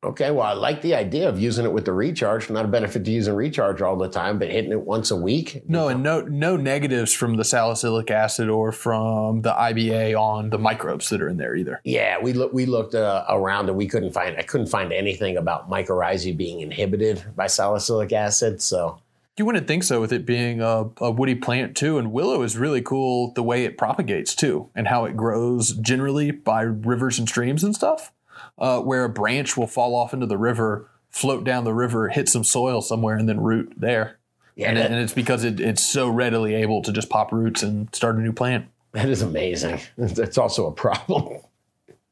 [0.03, 2.51] Okay, well, I like the idea of using it with the recharge.
[2.51, 5.63] Not a benefit to using recharge all the time, but hitting it once a week.
[5.67, 10.59] No, and no no negatives from the salicylic acid or from the IBA on the
[10.59, 11.81] microbes that are in there either.
[11.83, 15.35] Yeah, we look, we looked uh, around and we couldn't find I couldn't find anything
[15.35, 18.61] about mycorrhizae being inhibited by salicylic acid.
[18.61, 18.99] So
[19.35, 21.97] You wouldn't think so with it being a, a woody plant too.
[21.97, 26.29] And willow is really cool the way it propagates too, and how it grows generally
[26.29, 28.11] by rivers and streams and stuff.
[28.57, 32.27] Uh, where a branch will fall off into the river, float down the river, hit
[32.27, 34.17] some soil somewhere, and then root there.
[34.55, 37.31] yeah, and, that, it, and it's because it, it's so readily able to just pop
[37.31, 38.65] roots and start a new plant.
[38.93, 39.79] that is amazing.
[39.97, 41.41] That's also a problem.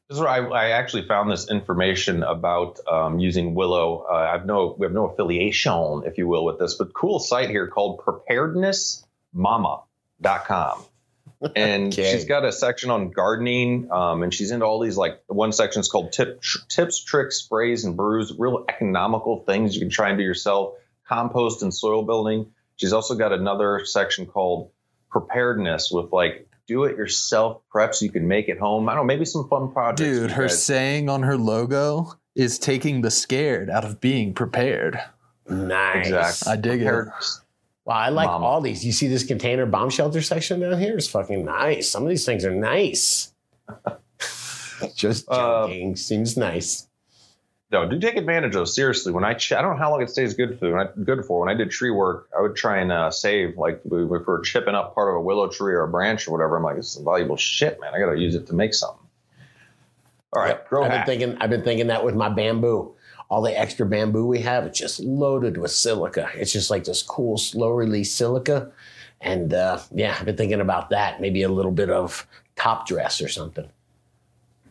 [0.08, 4.06] This is where I, I actually found this information about um, using Willow.
[4.08, 7.50] Uh, I've no, we have no affiliation, if you will, with this, but cool site
[7.50, 10.84] here called preparednessmama.com.
[11.54, 12.12] And Okay.
[12.12, 15.80] she's got a section on gardening, um, and she's into all these like one section
[15.80, 20.08] is called tip, tr- tips, tricks, sprays, and brews, real economical things you can try
[20.08, 20.74] and do yourself,
[21.06, 22.46] compost and soil building.
[22.76, 24.70] She's also got another section called
[25.10, 28.88] preparedness with like do it yourself preps you can make at home.
[28.88, 30.00] I don't know, maybe some fun projects.
[30.00, 30.62] Dude, her guys.
[30.64, 35.00] saying on her logo is taking the scared out of being prepared.
[35.48, 36.06] Nice.
[36.08, 36.52] Exactly.
[36.52, 37.04] I dig it.
[37.86, 38.84] Wow, I like all these.
[38.84, 40.96] You see this container bomb shelter section down here?
[40.96, 41.88] It's fucking nice.
[41.88, 43.32] Some of these things are nice.
[44.96, 45.96] Just Uh, joking.
[45.96, 46.88] Seems nice.
[47.70, 48.68] No, do take advantage of.
[48.68, 50.70] Seriously, when I ch- I don't know how long it stays good for.
[50.72, 53.56] When I, good for when I did tree work, I would try and uh, save
[53.56, 56.32] like if we were chipping up part of a willow tree or a branch or
[56.32, 56.56] whatever.
[56.56, 57.92] I'm like, it's some valuable shit, man.
[57.94, 58.98] I got to use it to make something.
[60.32, 60.82] All right, Yep.
[60.82, 61.38] I've been thinking.
[61.40, 62.95] I've been thinking that with my bamboo.
[63.28, 66.30] All the extra bamboo we have, it's just loaded with silica.
[66.34, 68.70] It's just like this cool, slow release silica.
[69.20, 71.20] And uh, yeah, I've been thinking about that.
[71.20, 73.68] Maybe a little bit of top dress or something.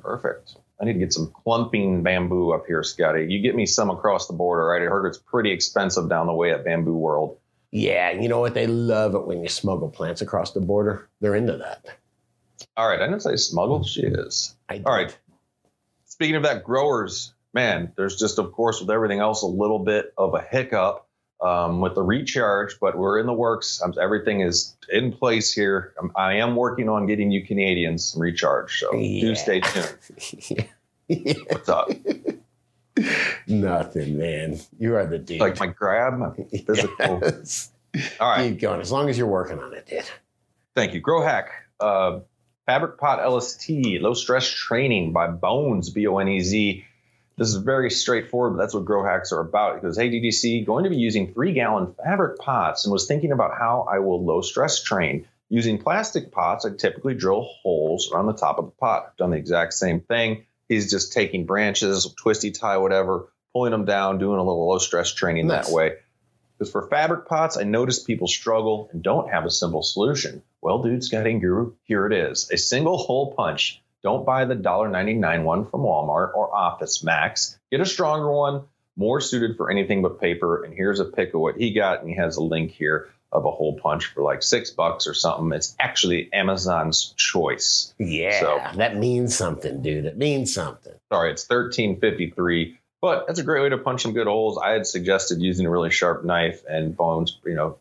[0.01, 0.55] Perfect.
[0.79, 3.25] I need to get some clumping bamboo up here, Scotty.
[3.29, 4.81] You get me some across the border, right?
[4.81, 7.37] I heard it's pretty expensive down the way at Bamboo World.
[7.71, 8.53] Yeah, you know what?
[8.53, 11.09] They love it when you smuggle plants across the border.
[11.21, 11.85] They're into that.
[12.77, 13.87] All right, I didn't say smuggled.
[13.87, 14.55] She is.
[14.69, 15.17] I All right.
[16.05, 20.13] Speaking of that, growers, man, there's just, of course, with everything else, a little bit
[20.17, 21.07] of a hiccup
[21.41, 23.81] um, with the recharge, but we're in the works.
[23.81, 25.93] Um, everything is in place here.
[25.99, 29.21] Um, I am working on getting you Canadians some recharge, so Yeah.
[29.21, 30.67] do stay tuned.
[31.49, 31.89] What's up?
[33.47, 34.59] Nothing, man.
[34.79, 35.39] You are the dude.
[35.39, 36.31] Like my grab, my
[36.65, 37.21] physical.
[37.95, 38.11] Yes.
[38.19, 38.49] All right.
[38.49, 38.81] Keep going.
[38.81, 40.03] As long as you're working on it, dude.
[40.75, 40.99] Thank you.
[40.99, 42.19] Grow Hack, uh,
[42.65, 43.69] Fabric Pot LST,
[44.01, 46.83] low stress training by Bones, B O N E Z.
[47.37, 49.75] This is very straightforward, but that's what Grow Hacks are about.
[49.77, 53.33] It goes, hey, DGC, going to be using three gallon fabric pots and was thinking
[53.33, 55.27] about how I will low stress train.
[55.49, 59.07] Using plastic pots, I typically drill holes around the top of the pot.
[59.09, 60.45] I've done the exact same thing.
[60.69, 65.13] He's just taking branches, twisty tie, whatever, pulling them down, doing a little low stress
[65.13, 65.67] training Nice.
[65.67, 65.93] that way.
[66.57, 70.41] Because for fabric pots, I notice people struggle and don't have a simple solution.
[70.61, 72.49] Well, dude, Scotty and Guru, here it is.
[72.49, 77.57] A single hole punch don't buy the $1.99 one from Walmart or Office Max.
[77.71, 78.61] Get a stronger one,
[78.95, 80.63] more suited for anything but paper.
[80.63, 83.45] And here's a pic of what he got, and he has a link here of
[83.45, 85.51] a hole punch for like six bucks or something.
[85.53, 87.95] It's actually Amazon's choice.
[87.97, 90.05] Yeah, So- that means something, dude.
[90.05, 90.93] It means something.
[91.11, 92.77] Sorry, it's 1353.
[93.01, 94.59] But that's a great way to punch some good holes.
[94.59, 97.77] I had suggested using a really sharp knife, and Bones, you know,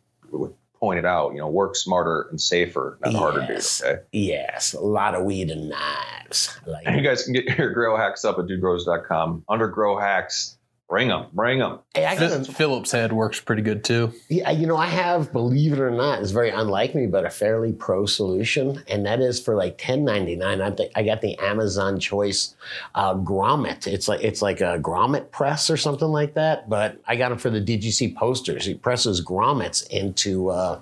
[0.85, 3.49] pointed out, you know, work smarter and safer, not harder, dude.
[3.49, 3.83] Yes.
[3.83, 4.03] Okay.
[4.13, 6.55] Yes, a lot of weed and knives.
[6.67, 9.45] Like And you guys can get your grow hacks up at dudegrows.com.
[9.49, 11.79] Under grow hacks, bring them, bring them.
[11.95, 14.13] hey, I Phil- got Phillips head works pretty good too.
[14.29, 17.31] Yeah, you know, I have, believe it or not, it's very unlike me, but a
[17.31, 20.61] fairly pro solution, and that is for like ten ninety nine.
[20.61, 22.55] I think I got the Amazon Choice
[22.95, 23.87] uh, grommet.
[23.87, 26.69] It's like it's like a grommet press or something like that.
[26.69, 28.65] But I got them for the DGC posters.
[28.67, 30.81] He presses grommets into, uh,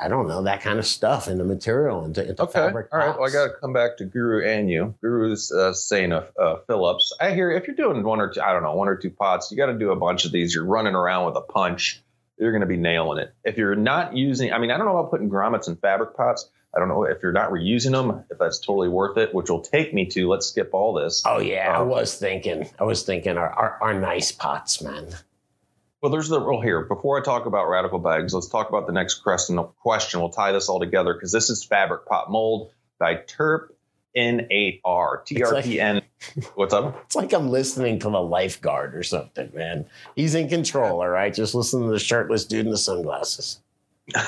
[0.00, 2.52] I don't know, that kind of stuff into material into, into Okay.
[2.52, 2.88] fabric.
[2.92, 3.18] All right.
[3.18, 4.94] Well, I got to come back to Guru and you.
[5.00, 7.14] Guru's uh, saying uh, uh, Phillips.
[7.20, 9.50] I hear if you're doing one or two, I don't know, one or two pots,
[9.50, 10.54] you got to do a bunch of these.
[10.54, 12.02] You're running around with a punch.
[12.38, 13.32] You're going to be nailing it.
[13.44, 16.50] If you're not using, I mean, I don't know about putting grommets in fabric pots.
[16.74, 19.60] I don't know if you're not reusing them, if that's totally worth it, which will
[19.60, 21.22] take me to let's skip all this.
[21.24, 22.68] Oh yeah, I Um, was thinking.
[22.80, 25.06] I was thinking our, our, our nice pots, man.
[26.04, 26.82] Well, there's the rule here.
[26.82, 29.56] Before I talk about radical bags, let's talk about the next question.
[29.80, 30.20] Question.
[30.20, 33.68] We'll tie this all together because this is fabric pot mold by Terp
[34.14, 34.82] N8R.
[34.84, 36.02] TRPN.
[36.56, 37.02] What's up?
[37.06, 39.86] It's like I'm listening to the lifeguard or something, man.
[40.14, 41.32] He's in control, all right?
[41.32, 43.62] Just listen to the shirtless dude in the sunglasses.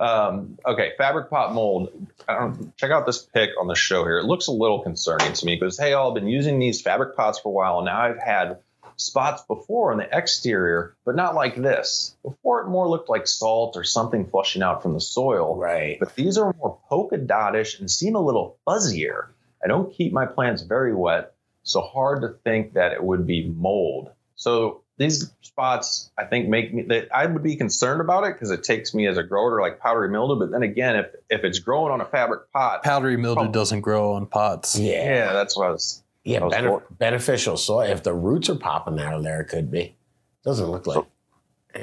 [0.00, 1.90] um, okay, fabric pot mold.
[2.26, 4.20] I don't, check out this pic on the show here.
[4.20, 7.14] It looks a little concerning to me because hey, all I've been using these fabric
[7.14, 8.60] pots for a while, and now I've had
[8.96, 12.16] spots before on the exterior, but not like this.
[12.22, 15.56] Before it more looked like salt or something flushing out from the soil.
[15.56, 15.98] Right.
[15.98, 19.28] But these are more polka dotish and seem a little fuzzier.
[19.62, 23.46] I don't keep my plants very wet, so hard to think that it would be
[23.48, 24.10] mold.
[24.36, 28.52] So these spots, I think, make me that I would be concerned about it because
[28.52, 30.38] it takes me as a grower to like powdery mildew.
[30.38, 33.50] But then again, if if it's growing on a fabric pot, Powdery mildew Oh.
[33.50, 34.78] doesn't grow on pots.
[34.78, 34.92] Yeah.
[35.04, 36.03] yeah, that's what I was.
[36.24, 37.82] Yeah, That was beneficial soil.
[37.82, 39.94] If the roots are popping out of there, it could be.
[40.42, 41.04] Doesn't look like.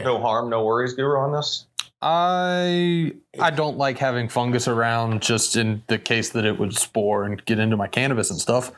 [0.03, 1.65] No harm, no worries, Guru, on this.
[2.01, 7.23] I I don't like having fungus around just in the case that it would spore
[7.25, 8.69] and get into my cannabis and stuff.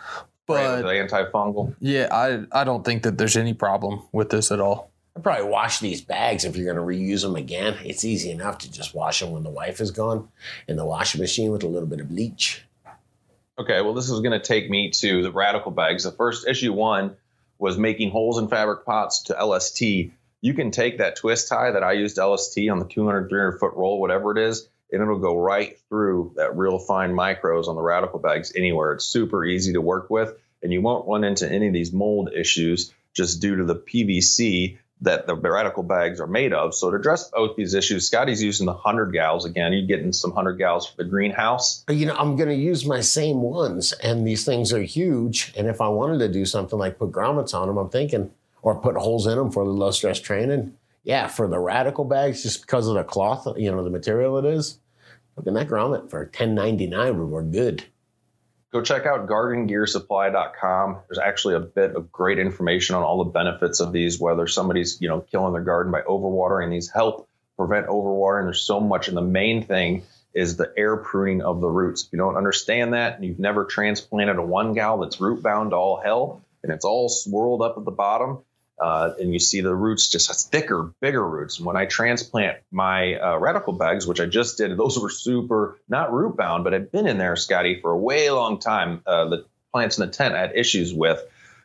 [0.50, 1.74] Right, But the antifungal.
[1.80, 4.92] yeah, I I don't think that there's any problem with this at all.
[5.16, 7.76] I'd probably wash these bags if you're going to reuse them again.
[7.86, 10.28] It's easy enough to just wash them when the wife is gone
[10.68, 12.64] in the washing machine with a little bit of bleach.
[13.60, 16.04] Okay, well, this is going to take me to the radical bags.
[16.04, 17.18] The first issue one
[17.60, 19.82] was making holes in fabric pots to LST.
[20.42, 23.74] You can take that twist tie that I used LST on the 200, 300 foot
[23.76, 27.82] roll, whatever it is, and it'll go right through that real fine micros on the
[27.82, 28.94] radical bags anywhere.
[28.94, 32.32] It's super easy to work with, and you won't run into any of these mold
[32.36, 36.74] issues just due to the PVC that the radical bags are made of.
[36.74, 39.74] So to address both these issues, Scotty's using the 100 gals again.
[39.74, 41.84] You're getting some 100 gals for the greenhouse.
[41.90, 45.54] you know, I'm going to use my same ones, and these things are huge.
[45.58, 48.76] And if I wanted to do something like put grommets on them, I'm thinking, or
[48.76, 50.74] put holes in them for the low stress training.
[51.04, 54.46] Yeah, for the radical bags, just because of the cloth, you know, the material it
[54.46, 54.80] is.
[55.36, 57.84] Look at that grommet for 10.99 would work good.
[58.74, 60.98] Go check out gardengearsupply.com.
[61.08, 65.00] There's actually a bit of great information on all the benefits of these, whether somebody's,
[65.00, 66.72] you know, killing their garden by overwatering.
[66.72, 68.46] These help prevent overwatering.
[68.46, 69.08] There's so much.
[69.08, 72.06] And the main thing is the air pruning of the roots.
[72.06, 75.70] If you don't understand that and you've never transplanted a one gal that's root bound
[75.70, 78.40] to all hell and it's all swirled up at the bottom,
[78.80, 81.58] uh, and you see the roots just thicker, bigger roots.
[81.58, 85.80] And when I transplant my uh, radical bags, which I just did, those were super
[85.88, 89.02] not root bound, but had been in there, Scotty, for a way long time.
[89.06, 91.22] Uh, the plants in the tent I had issues with,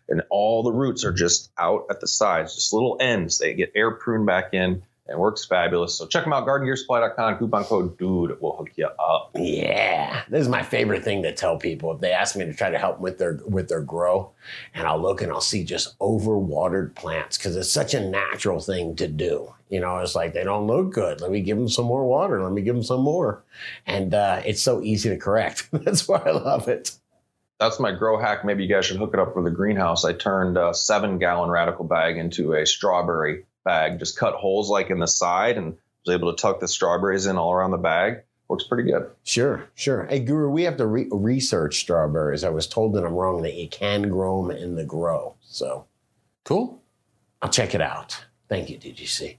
[0.09, 3.39] and all the roots are just out at the sides, just little ends.
[3.39, 4.83] They get air pruned back in.
[5.09, 5.95] And it works fabulous.
[5.95, 7.39] So check them out, gardengearsupply.com.
[7.39, 9.31] Coupon code DUDE will hook you up.
[9.35, 11.93] Yeah, this is my favorite thing to tell people.
[11.93, 14.33] If they ask me to try to help them with their with their grow,
[14.75, 18.97] and I'll look and I'll see just overwatered plants because it's such a natural thing
[18.97, 19.55] to do.
[19.71, 21.21] You know, it's like they don't look good.
[21.21, 22.43] Let me give them some more water.
[22.43, 23.43] Let me give them some more,
[23.87, 25.69] and uh, it's so easy to correct.
[25.73, 26.93] That's why I love it.
[27.59, 28.45] that's my grow hack.
[28.45, 30.05] Maybe you guys should hook it up for the greenhouse.
[30.05, 34.89] I turned a seven gallon radical bag into a strawberry bag, just cut holes like
[34.89, 35.77] in the side and
[36.07, 38.23] was able to tuck the strawberries in all around the bag.
[38.49, 39.11] Works pretty good.
[39.25, 40.07] Sure, sure.
[40.07, 42.45] Hey, Guru, we have to re- research strawberries.
[42.45, 45.85] I was told that I'm wrong that you can grow them in the grow, so
[46.45, 46.81] Cool.
[47.43, 48.25] I'll check it out.
[48.49, 49.37] Thank you, DGC.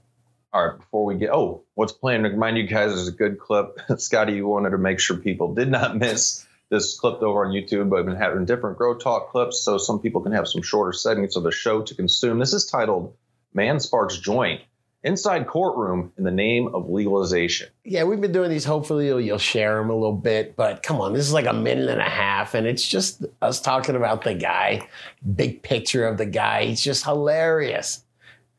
[0.52, 2.22] All right, before we get, oh, what's playing?
[2.22, 3.80] To remind you guys, there's a good clip.
[3.98, 7.90] Scotty, you wanted to make sure people did not miss this clipped over on YouTube,
[7.90, 10.92] but I've been having different Grow Talk clips so some people can have some shorter
[10.92, 12.38] segments of the show to consume.
[12.38, 13.12] This is titled
[13.54, 14.62] Man Sparks Joint
[15.02, 17.68] Inside Courtroom in the Name of Legalization.
[17.84, 18.66] Yeah, we've been doing these.
[18.66, 20.56] Hopefully, you'll, you'll share them a little bit.
[20.56, 23.62] But come on, this is like a minute and a half, and it's just us
[23.62, 24.86] talking about the guy,
[25.36, 26.66] big picture of the guy.
[26.66, 28.04] He's just hilarious.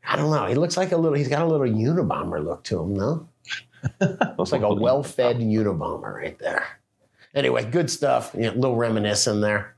[0.04, 0.48] I don't know.
[0.48, 1.16] He looks like a little.
[1.16, 3.30] He's got a little Unabomber look to him, no?
[4.38, 6.80] Looks like a well-fed Unabomber right there.
[7.34, 8.32] Anyway, good stuff.
[8.36, 9.71] You know, a little reminiscent there.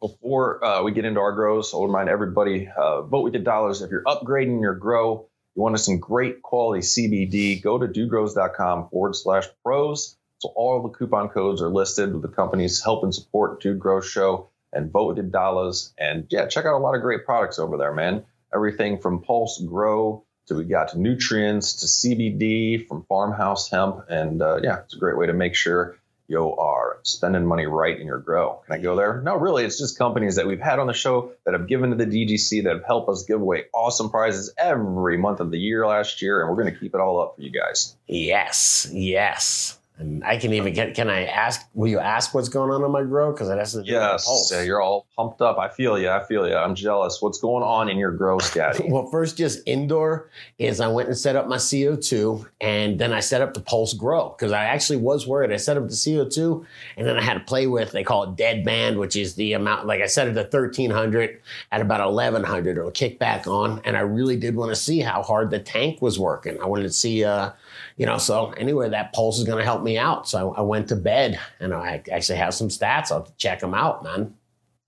[0.00, 3.82] Before uh, we get into our grows, I'll remind everybody uh, vote with your dollars.
[3.82, 9.16] If you're upgrading your grow, you want some great quality CBD, go to dudegrows.com forward
[9.16, 10.18] slash pros.
[10.38, 14.02] So all the coupon codes are listed with the companies help and support Dude Grow
[14.02, 15.94] Show and vote with your dollars.
[15.98, 18.24] And yeah, check out a lot of great products over there, man.
[18.54, 24.04] Everything from Pulse Grow to we got nutrients to CBD from Farmhouse Hemp.
[24.08, 25.96] And uh, yeah, it's a great way to make sure
[26.28, 28.60] you are spending money right in your grow.
[28.66, 29.20] Can I go there?
[29.22, 31.96] No, really, it's just companies that we've had on the show that have given to
[31.96, 35.86] the DGC that have helped us give away awesome prizes every month of the year
[35.86, 37.96] last year, and we're going to keep it all up for you guys.
[38.06, 39.78] Yes, yes.
[39.98, 40.94] And I can even get.
[40.94, 41.66] Can I ask?
[41.72, 43.32] Will you ask what's going on in my grow?
[43.32, 44.52] Because it has to do with the Yes, pulse.
[44.52, 45.58] yeah, you're all pumped up.
[45.58, 46.10] I feel you.
[46.10, 46.54] I feel you.
[46.54, 47.22] I'm jealous.
[47.22, 48.84] What's going on in your grow, Scotty?
[48.90, 50.28] Well, first, just indoor
[50.58, 53.94] is I went and set up my CO2 and then I set up the Pulse
[53.94, 55.50] Grow because I actually was worried.
[55.50, 56.64] I set up the CO2
[56.98, 59.54] and then I had to play with, they call it dead band, which is the
[59.54, 61.40] amount, like I set it to 1300
[61.72, 62.76] at about 1100.
[62.78, 63.80] It'll kick back on.
[63.84, 66.60] And I really did want to see how hard the tank was working.
[66.60, 67.50] I wanted to see, uh,
[67.96, 70.28] you know, so anyway, that pulse is going to help me out.
[70.28, 73.10] So I, I went to bed and I actually have some stats.
[73.10, 74.34] I'll check them out, man.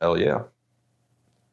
[0.01, 0.43] Hell yeah.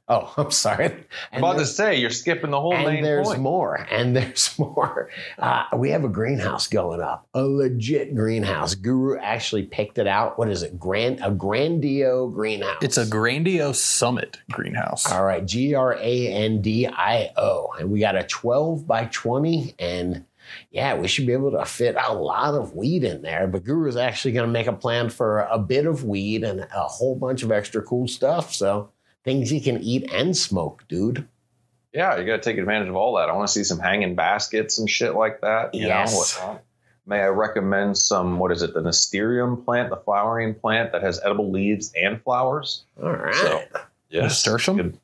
[0.07, 0.93] Oh, I'm sorry.
[1.31, 3.39] I'm about to say you're skipping the whole and main there's point.
[3.41, 5.09] more, and there's more.
[5.39, 8.75] Uh, we have a greenhouse going up, a legit greenhouse.
[8.75, 10.37] Guru actually picked it out.
[10.37, 10.79] What is it?
[10.79, 12.83] Grand a Grandio greenhouse.
[12.83, 15.11] It's a Grandiose Summit greenhouse.
[15.11, 15.45] all right.
[15.45, 20.25] G R A N D I O, and we got a 12 by 20, and
[20.71, 23.47] yeah, we should be able to fit a lot of weed in there.
[23.47, 26.59] But Guru is actually going to make a plan for a bit of weed and
[26.61, 28.53] a whole bunch of extra cool stuff.
[28.53, 28.89] So
[29.23, 31.27] things you can eat and smoke, dude.
[31.93, 33.29] Yeah, you got to take advantage of all that.
[33.29, 35.73] I want to see some hanging baskets and shit like that.
[35.73, 36.37] You Yes.
[36.39, 36.59] know.
[37.07, 41.21] May I recommend some, what is it, the Nesterium plant, the flowering plant that has
[41.23, 42.83] edible leaves and flowers?
[43.01, 43.35] All right.
[43.35, 43.61] So,
[44.09, 44.23] yes.
[44.23, 44.77] Nasturtium?
[44.77, 44.99] Good.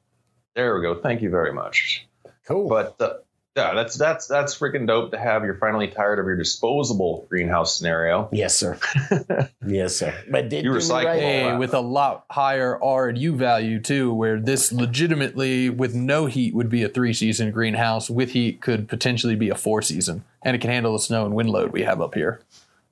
[0.55, 0.99] There we go.
[0.99, 2.07] Thank you very much.
[2.47, 2.67] cool.
[2.67, 3.13] But uh,
[3.57, 5.43] yeah, that's that's that's freaking dope to have.
[5.43, 8.29] You're finally tired of your disposable greenhouse scenario.
[8.31, 8.79] Yes, sir.
[9.67, 10.13] yes, sir.
[10.29, 11.19] But did You recycle right.
[11.19, 16.27] Hey, with a lot higher R and U value too, where this legitimately with no
[16.27, 18.09] heat would be a three season greenhouse.
[18.09, 21.35] With heat could potentially be a four season, and it can handle the snow and
[21.35, 22.39] wind load we have up here,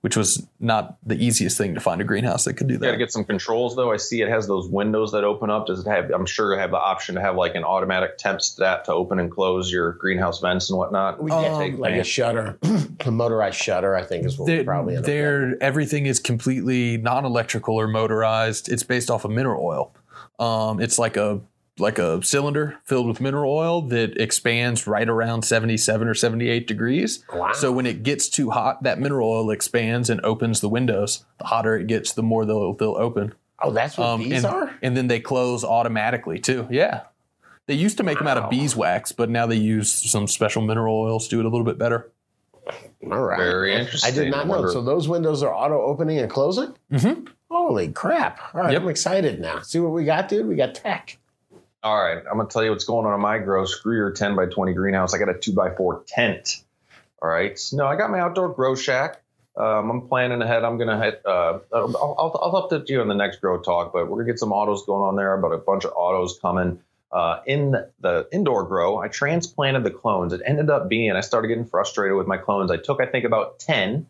[0.02, 2.92] which was not the easiest thing to find a greenhouse that could do You got
[2.92, 3.92] to get some controls though.
[3.92, 5.68] I see it has those windows that open up.
[5.68, 6.10] Does it have?
[6.12, 9.20] I'm sure it have the option to have like an automatic temp stat to open
[9.20, 11.22] and close your greenhouse vents and whatnot.
[11.22, 12.58] We Um, get like a shutter,
[13.06, 13.96] a motorized shutter.
[13.96, 18.70] I think is what They're, probably end up they're- everything is completely non-electrical or motorized.
[18.70, 19.94] It's based off of mineral oil.
[20.40, 21.42] Um, it's like a
[21.80, 27.24] like a cylinder filled with mineral oil that expands right around 77 or 78 degrees.
[27.34, 27.54] Wow.
[27.54, 31.26] So when it gets too hot, that mineral oil expands and opens the windows.
[31.40, 33.34] The hotter it gets, the more they'll they'll open.
[33.62, 34.74] Oh, that's what Um, these and, are.
[34.82, 36.68] and then they close automatically too.
[36.70, 37.02] Yeah.
[37.68, 40.96] They used to make them out of beeswax, but now they use some special mineral
[41.02, 42.10] oils to do it a little bit better.
[43.12, 43.38] All right.
[43.38, 44.12] Very interesting.
[44.12, 44.68] I did not know.
[44.70, 46.74] So those windows are auto opening and closing.
[46.92, 47.26] Mm-hmm.
[47.52, 48.40] Holy crap!
[48.54, 48.82] All right, Yep.
[48.84, 49.60] I'm excited now.
[49.62, 50.48] See what we got, dude.
[50.48, 51.18] We got tech.
[51.82, 53.64] All right, I'm gonna tell you what's going on in my grow.
[53.66, 55.14] Screw your 10 by 20 greenhouse.
[55.14, 56.62] I got a 2 by 4 tent.
[57.22, 59.22] All right, no, I got my outdoor grow shack.
[59.56, 60.64] Um, I'm planning ahead.
[60.66, 61.22] I'm gonna hit.
[61.26, 64.40] Uh, I'll, I'll, I'll update you on the next grow talk, but we're gonna get
[64.40, 65.34] some autos going on there.
[65.34, 66.80] About a bunch of autos coming.
[67.12, 70.32] Uh, in the indoor grow, I transplanted the clones.
[70.34, 72.72] It ended up being I started getting frustrated with my clones.
[72.72, 74.06] I took I think about 10,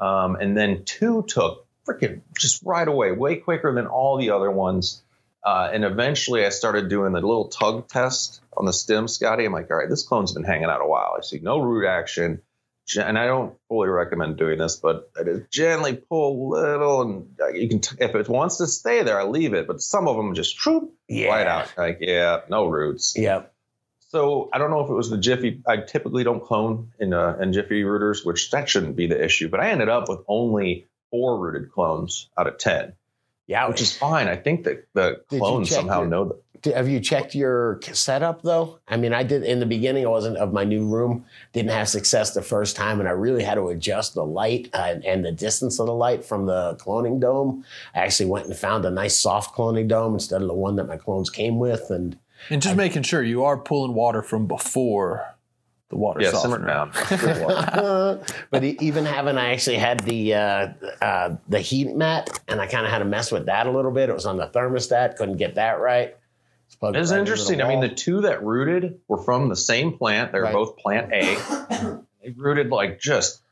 [0.00, 4.50] um, and then two took freaking just right away, way quicker than all the other
[4.50, 5.02] ones.
[5.44, 9.44] Uh, and eventually I started doing the little tug test on the stem, Scotty.
[9.44, 11.14] I'm like, all right, this clone's been hanging out a while.
[11.18, 12.40] I see no root action.
[12.98, 17.56] And I don't fully recommend doing this, but I just gently pull a little, and
[17.56, 19.66] you can, t- if it wants to stay there, I leave it.
[19.66, 21.28] But some of them just troop Yeah.
[21.28, 21.72] right out.
[21.78, 23.14] Like, yeah, no roots.
[23.16, 23.52] Yep.
[24.10, 25.62] So I don't know if it was the Jiffy.
[25.66, 29.48] I typically don't clone in uh, in Jiffy rooters, which that shouldn't be the issue.
[29.48, 32.92] But I ended up with only four rooted clones out of ten.
[33.46, 34.28] Yeah, which is fine.
[34.28, 36.40] I think that the clones somehow your- know that.
[36.74, 38.78] Have you checked your setup though?
[38.88, 40.06] I mean, I did in the beginning.
[40.06, 41.26] I wasn't of my new room.
[41.52, 44.94] Didn't have success the first time, and I really had to adjust the light uh,
[45.04, 47.66] and the distance of the light from the cloning dome.
[47.94, 50.88] I actually went and found a nice soft cloning dome instead of the one that
[50.88, 52.16] my clones came with, and
[52.48, 55.34] And just making sure you are pulling water from before
[55.90, 56.66] the water Yeah, simmer softener.
[56.66, 56.92] down.
[57.08, 60.68] Good but even having I actually had the uh,
[61.02, 63.90] uh, the heat mat, and I kind of had to mess with that a little
[63.92, 64.08] bit.
[64.08, 66.16] It was on the thermostat, couldn't get that right.
[66.82, 67.60] It It's right interesting.
[67.62, 70.32] I mean, the two that rooted were from the same plant.
[70.32, 70.52] They were Right.
[70.54, 71.36] both plant A.
[72.22, 73.42] they rooted like just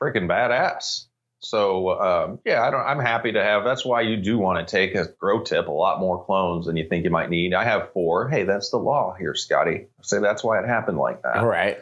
[0.00, 1.06] freaking badass.
[1.40, 2.80] So um, yeah, I don't.
[2.80, 3.64] I'm happy to have.
[3.64, 6.76] That's why you do want to take a grow tip a lot more clones than
[6.76, 7.54] you think you might need.
[7.54, 8.28] I have four.
[8.28, 9.86] Hey, that's the law here, Scotty.
[10.02, 11.38] So that's why it happened like that.
[11.38, 11.78] All right.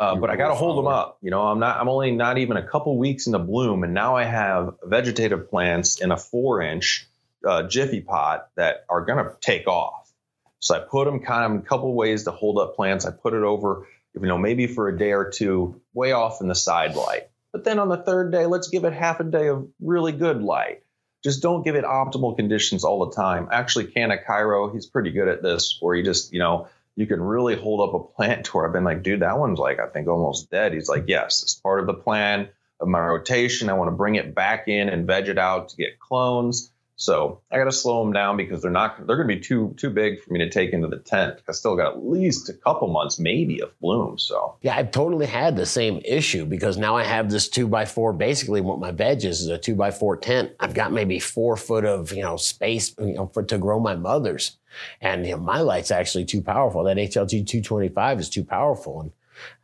[0.00, 1.18] Uh, but I got to hold them up.
[1.20, 1.78] You know, I'm not.
[1.78, 6.00] I'm only not even a couple weeks into bloom, and now I have vegetative plants
[6.00, 7.06] in a four inch
[7.46, 10.10] uh, jiffy pot that are going to take off.
[10.58, 13.06] So I put them kind of a couple ways to hold up plants.
[13.06, 16.48] I put it over, you know, maybe for a day or two, way off in
[16.48, 17.29] the side light.
[17.52, 20.42] But then on the third day, let's give it half a day of really good
[20.42, 20.82] light.
[21.22, 23.48] Just don't give it optimal conditions all the time.
[23.52, 27.20] Actually, Canna Cairo, he's pretty good at this, where he just, you know, you can
[27.20, 29.86] really hold up a plant to where I've been like, dude, that one's like, I
[29.88, 30.72] think almost dead.
[30.72, 32.48] He's like, yes, it's part of the plan
[32.80, 33.68] of my rotation.
[33.68, 36.70] I want to bring it back in and veg it out to get clones.
[37.00, 39.74] So I got to slow them down because they're not, they're going to be too,
[39.78, 41.40] too big for me to take into the tent.
[41.48, 44.18] I still got at least a couple months, maybe of bloom.
[44.18, 47.86] So Yeah, I've totally had the same issue because now I have this two by
[47.86, 48.12] four.
[48.12, 50.52] Basically, what my veg is is a two by four tent.
[50.60, 53.96] I've got maybe four foot of you know space you know for to grow my
[53.96, 54.58] mothers,
[55.00, 56.84] and you know, my light's actually too powerful.
[56.84, 59.12] That HLG 225 is too powerful, and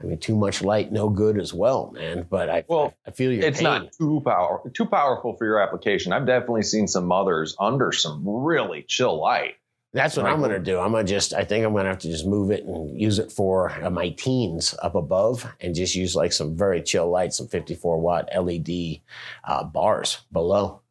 [0.00, 2.26] I mean too much light, no good as well, man.
[2.28, 3.64] But I Well, I feel your it's pain.
[3.64, 6.12] not too power too powerful for your application.
[6.12, 9.56] I've definitely seen some mothers under some really chill light.
[9.96, 10.78] That's what I'm going to do.
[10.78, 13.00] I'm going to just, I think I'm going to have to just move it and
[13.00, 17.08] use it for uh, my teens up above and just use like some very chill
[17.08, 19.00] lights, some 54 watt LED
[19.44, 20.82] uh, bars below.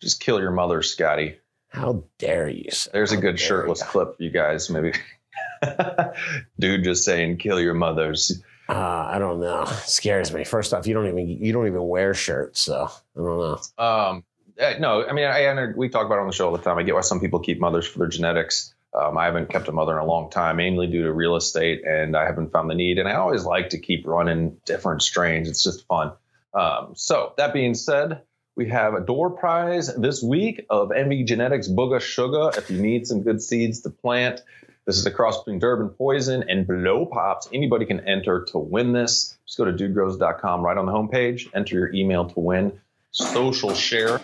[0.00, 1.38] Just kill your mother, Scotty.
[1.68, 2.70] How dare you?
[2.70, 2.90] Sir?
[2.92, 3.86] There's a good shirtless you.
[3.86, 4.92] clip you guys, maybe.
[6.58, 8.42] Dude just saying kill your mothers.
[8.68, 9.62] Uh, I don't know.
[9.62, 10.44] It scares me.
[10.44, 13.38] First off, you don't even you don't even wear shirts, so I don't
[13.78, 13.84] know.
[13.84, 14.24] Um,
[14.58, 16.62] eh, no, I mean, I, I we talk about it on the show all the
[16.62, 16.78] time.
[16.78, 18.74] I get why some people keep mothers for their genetics.
[18.94, 21.84] Um, I haven't kept a mother in a long time, mainly due to real estate,
[21.84, 22.98] and I haven't found the need.
[22.98, 25.48] And I always like to keep running different strains.
[25.48, 26.12] It's just fun.
[26.54, 28.22] Um, so that being said,
[28.56, 32.50] we have a door prize this week of Envy Genetics Booga Sugar.
[32.56, 34.42] If you need some good seeds to plant,
[34.86, 37.48] this is a cross between Durban Poison and Blow Pops.
[37.52, 39.36] Anybody can enter to win this.
[39.46, 42.80] Just go to dudegrows.com right on the homepage, enter your email to win.
[43.12, 44.18] Social share,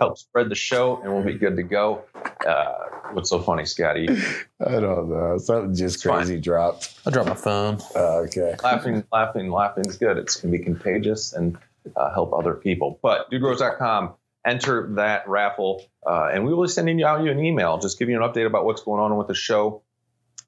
[0.00, 2.04] help spread the show, and we'll be good to go.
[2.46, 2.74] Uh,
[3.12, 4.08] what's so funny, Scotty?
[4.66, 5.38] I don't know.
[5.38, 6.16] Something just It's fine.
[6.18, 6.98] crazy dropped.
[7.06, 7.78] I dropped my phone.
[7.94, 8.56] Uh, okay.
[8.62, 10.16] laughing, laughing, laughing is good.
[10.16, 11.56] It's going to be contagious and
[11.96, 12.98] uh, help other people.
[13.02, 14.14] But dudegrows.com,
[14.46, 17.98] enter that raffle, uh, and we will be sending you out you an email, just
[17.98, 19.82] give you an update about what's going on with the show,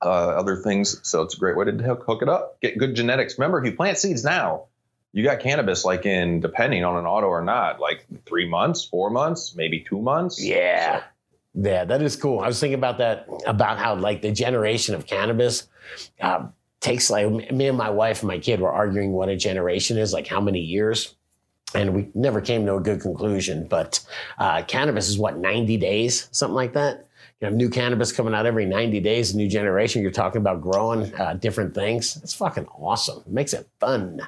[0.02, 1.00] uh, other things.
[1.08, 2.60] So it's a great way to hook, hook it up.
[2.60, 3.38] Get good genetics.
[3.38, 4.66] Remember, if you plant seeds now,
[5.12, 9.08] you got cannabis like in depending on an auto or not, like three months, four
[9.10, 10.42] months, maybe two months.
[10.42, 11.02] Yeah.
[11.54, 12.40] Yeah, that is cool.
[12.40, 15.68] I was thinking about that, about how like the generation of cannabis
[16.20, 16.48] uh,
[16.80, 20.12] takes like me and my wife and my kid were arguing what a generation is,
[20.12, 21.14] like how many years.
[21.74, 23.66] And we never came to a good conclusion.
[23.68, 24.04] But
[24.38, 27.05] uh, cannabis is what, 90 days, something like that?
[27.40, 30.00] You have new cannabis coming out every 90 days, a new generation.
[30.00, 32.16] You're talking about growing uh, different things.
[32.22, 33.22] It's fucking awesome.
[33.26, 34.22] It makes it fun.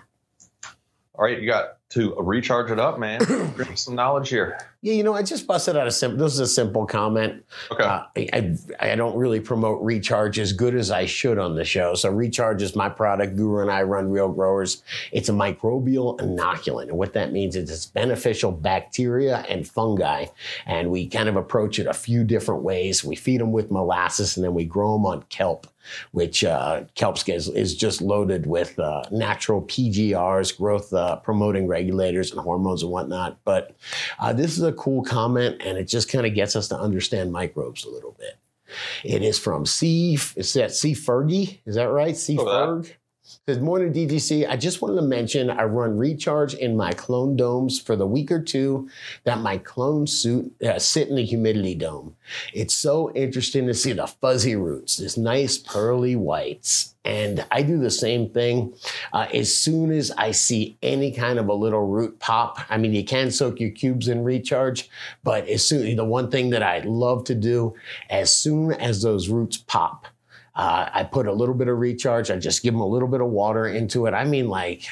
[1.15, 3.21] All right, you got to recharge it up, man.
[3.57, 4.59] Bring some knowledge here.
[4.81, 6.25] Yeah, you know, I just busted out a simple.
[6.25, 7.45] This is a simple comment.
[7.73, 7.83] Okay.
[7.83, 8.57] Uh, I, I
[8.93, 11.95] I don't really promote Recharge as good as I should on the show.
[11.95, 13.37] So Recharge is my product.
[13.37, 14.85] Guru and I run Real Growers.
[15.11, 20.27] It's a microbial inoculant, and what that means is it's beneficial bacteria and fungi,
[20.67, 23.03] and we kind of approach it a few different ways.
[23.03, 25.67] We feed them with molasses, and then we grow them on kelp,
[26.13, 32.33] which uh, kelp is, is just loaded with uh, natural PGRs, growth uh, promoting regulators
[32.33, 33.39] and hormones and whatnot.
[33.45, 33.77] But
[34.19, 37.33] uh, this is a cool comment, and it just kind of gets us to understand
[37.33, 38.37] microbes a little bit.
[39.05, 40.19] It is from C.
[40.37, 40.93] It's that C.
[40.93, 41.61] Fergie.
[41.67, 42.17] Is that right?
[42.17, 42.37] C.
[42.39, 42.93] Oh, Ferg.
[43.47, 44.49] Good morning, DGC.
[44.49, 48.33] I just wanted to mention I run recharge in my clone domes for the week
[48.33, 48.89] or two
[49.25, 52.17] that my clone suit uh, sit in the humidity dome.
[52.55, 56.95] It's so interesting to see the fuzzy roots, this nice pearly whites.
[57.05, 58.75] And I do the same thing.
[59.13, 62.95] Uh, as soon as I see any kind of a little root pop, I mean,
[62.95, 64.89] you can soak your cubes in recharge,
[65.23, 67.75] but as soon, the one thing that I love to do,
[68.09, 70.07] as soon as those roots pop,
[70.59, 72.33] uh, I put a little bit of recharge.
[72.33, 74.13] I just give them a little bit of water into it.
[74.13, 74.83] I mean, like,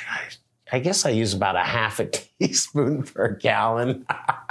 [0.71, 2.07] I guess I use about a half a
[2.41, 4.07] teaspoon per gallon.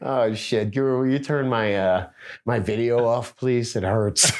[0.00, 2.08] oh shit, Guru, will you turn my uh,
[2.44, 3.74] my video off, please?
[3.74, 4.32] It hurts.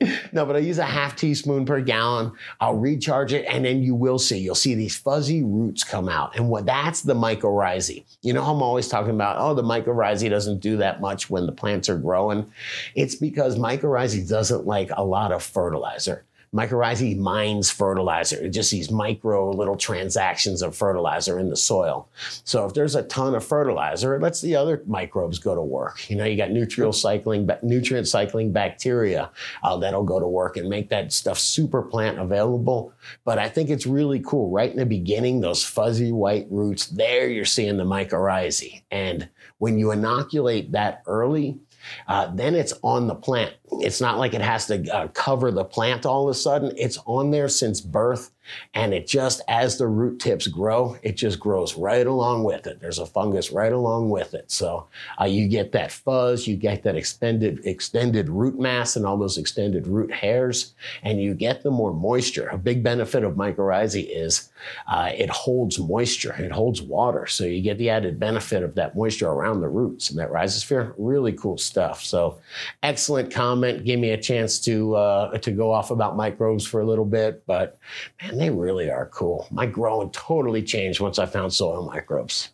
[0.32, 2.32] no, but I use a half teaspoon per gallon.
[2.60, 4.38] I'll recharge it, and then you will see.
[4.38, 8.04] You'll see these fuzzy roots come out, and what that's the mycorrhizae.
[8.22, 11.52] You know, I'm always talking about, oh, the mycorrhizae doesn't do that much when the
[11.52, 12.50] plants are growing.
[12.94, 16.24] It's because mycorrhizae doesn't like a lot of fertilizer.
[16.52, 22.08] Mycorrhizae mines fertilizer, just these micro little transactions of fertilizer in the soil.
[22.42, 26.10] So if there's a ton of fertilizer, it lets the other microbes go to work.
[26.10, 29.30] You know, you got nutrient cycling, nutrient cycling bacteria
[29.62, 32.92] uh, that'll go to work and make that stuff super plant available.
[33.24, 34.50] But I think it's really cool.
[34.50, 38.82] Right in the beginning, those fuzzy white roots, there you're seeing the mycorrhizae.
[38.90, 39.28] And
[39.58, 41.58] when you inoculate that early,
[42.08, 43.54] uh, then it's on the plant.
[43.72, 46.72] It's not like it has to uh, cover the plant all of a sudden.
[46.76, 48.30] It's on there since birth.
[48.74, 52.80] And it just, as the root tips grow, it just grows right along with it.
[52.80, 54.50] There's a fungus right along with it.
[54.50, 54.86] So
[55.20, 59.38] uh, you get that fuzz, you get that extended, extended root mass and all those
[59.38, 62.48] extended root hairs, and you get the more moisture.
[62.48, 64.50] A big benefit of mycorrhizae is
[64.88, 67.26] uh, it holds moisture, it holds water.
[67.26, 70.94] So you get the added benefit of that moisture around the roots and that rhizosphere.
[70.98, 72.02] Really cool stuff.
[72.02, 72.38] So
[72.82, 73.84] excellent comment.
[73.84, 77.44] Give me a chance to, uh, to go off about microbes for a little bit,
[77.46, 77.78] but
[78.20, 79.46] man, they really are cool.
[79.50, 82.50] My growing totally changed once I found soil microbes.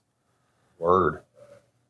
[0.78, 1.22] Word.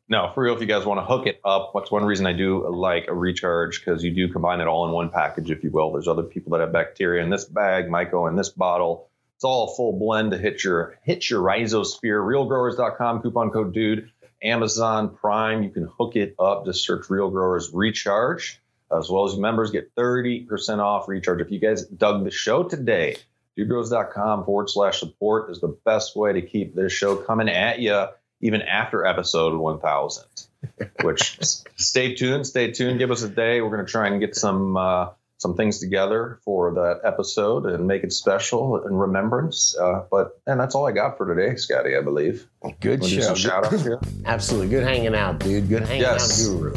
[0.09, 2.31] No, for real, if you guys want to hook it up, what's one reason I
[2.31, 3.83] do like a recharge?
[3.83, 5.91] Because you do combine it all in one package, if you will.
[5.91, 9.09] There's other people that have bacteria in this bag, myco in this bottle.
[9.35, 12.25] It's all a full blend to hit your hit your rhizosphere.
[12.25, 14.09] Realgrowers.com, coupon code dude.
[14.41, 16.65] Amazon Prime, you can hook it up.
[16.65, 18.61] Just search Real Growers Recharge.
[18.95, 21.41] As well as members get 30% off recharge.
[21.41, 23.17] If you guys dug the show today,
[23.57, 28.05] dudegrows.com forward slash support is the best way to keep this show coming at you
[28.41, 30.25] even after episode 1000
[31.01, 31.37] which
[31.75, 32.99] stay tuned stay tuned.
[32.99, 33.61] Give us a day.
[33.61, 37.87] We're going to try and get some uh, some things together for that episode and
[37.87, 39.77] make it special in remembrance.
[39.79, 42.47] Uh, but and that's all i got for today scotty i believe.
[42.79, 43.35] Good show.
[43.35, 43.99] shout out here?
[44.25, 44.69] Absolutely.
[44.69, 45.69] Good hanging out dude.
[45.69, 46.47] Good hanging yes.
[46.47, 46.75] out guru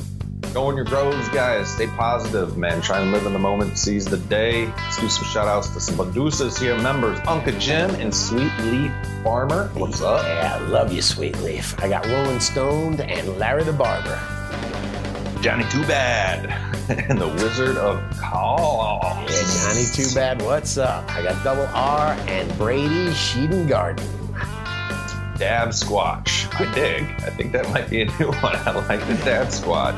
[0.53, 1.73] Go in your groves, guys.
[1.73, 2.81] Stay positive, man.
[2.81, 4.67] Try and live in the moment, seize the day.
[4.67, 8.91] Let's do some shout outs to some producers here, members Uncle Jim and Sweet Leaf
[9.23, 9.69] Farmer.
[9.75, 10.25] What's up?
[10.25, 11.81] Yeah, I love you, Sweet Leaf.
[11.81, 14.19] I got Rolling Stoned and Larry the Barber.
[15.41, 16.47] Johnny Too Bad
[17.09, 19.01] and the Wizard of Call.
[19.29, 21.09] Yeah, Johnny Too Bad, what's up?
[21.13, 24.20] I got Double R and Brady Sheeden Garden.
[25.41, 26.53] Dab Squatch.
[26.61, 27.03] I dig.
[27.23, 28.57] I think that might be a new one.
[28.57, 29.97] I like the Dab Squatch.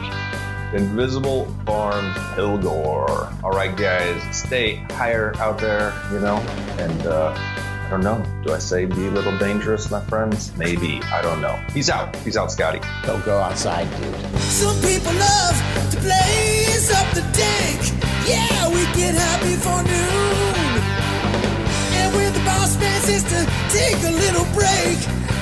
[0.73, 3.29] Invisible Farms Pilgore.
[3.43, 6.37] All right, guys, stay higher out there, you know,
[6.79, 8.25] and uh, I don't know.
[8.45, 10.57] Do I say be a little dangerous, my friends?
[10.57, 11.03] Maybe.
[11.13, 11.57] I don't know.
[11.75, 12.15] He's out.
[12.19, 12.79] He's out, Scotty.
[13.05, 14.41] Don't go outside, dude.
[14.43, 15.57] Some people love
[15.91, 17.83] to blaze up the dank.
[18.29, 20.83] Yeah, we get happy for noon.
[21.99, 23.45] And when the boss man says to
[23.77, 25.22] take a little break,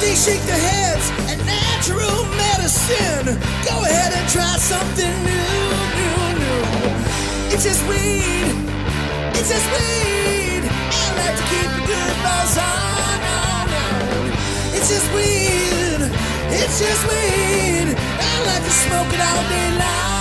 [0.00, 3.26] They shake their heads at natural medicine.
[3.64, 5.52] Go ahead and try something new,
[5.98, 6.60] new, new.
[7.52, 8.52] It's just weed.
[9.38, 10.62] It's just weed.
[10.68, 14.32] I like to keep a good buzz on, on, on.
[14.76, 16.00] It's just weed.
[16.60, 17.96] It's just weed.
[17.96, 20.15] I like to smoke it all day long.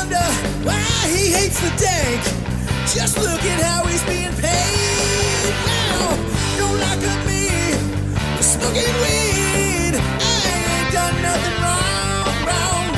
[0.00, 0.28] Wonder
[0.64, 0.80] why
[1.12, 2.22] he hates the dank.
[2.94, 6.16] Just look at how he's being paid now.
[6.60, 7.44] Don't lock up me
[8.40, 9.94] smoking weed.
[10.32, 12.46] I ain't done nothing wrong.
[12.48, 12.89] wrong.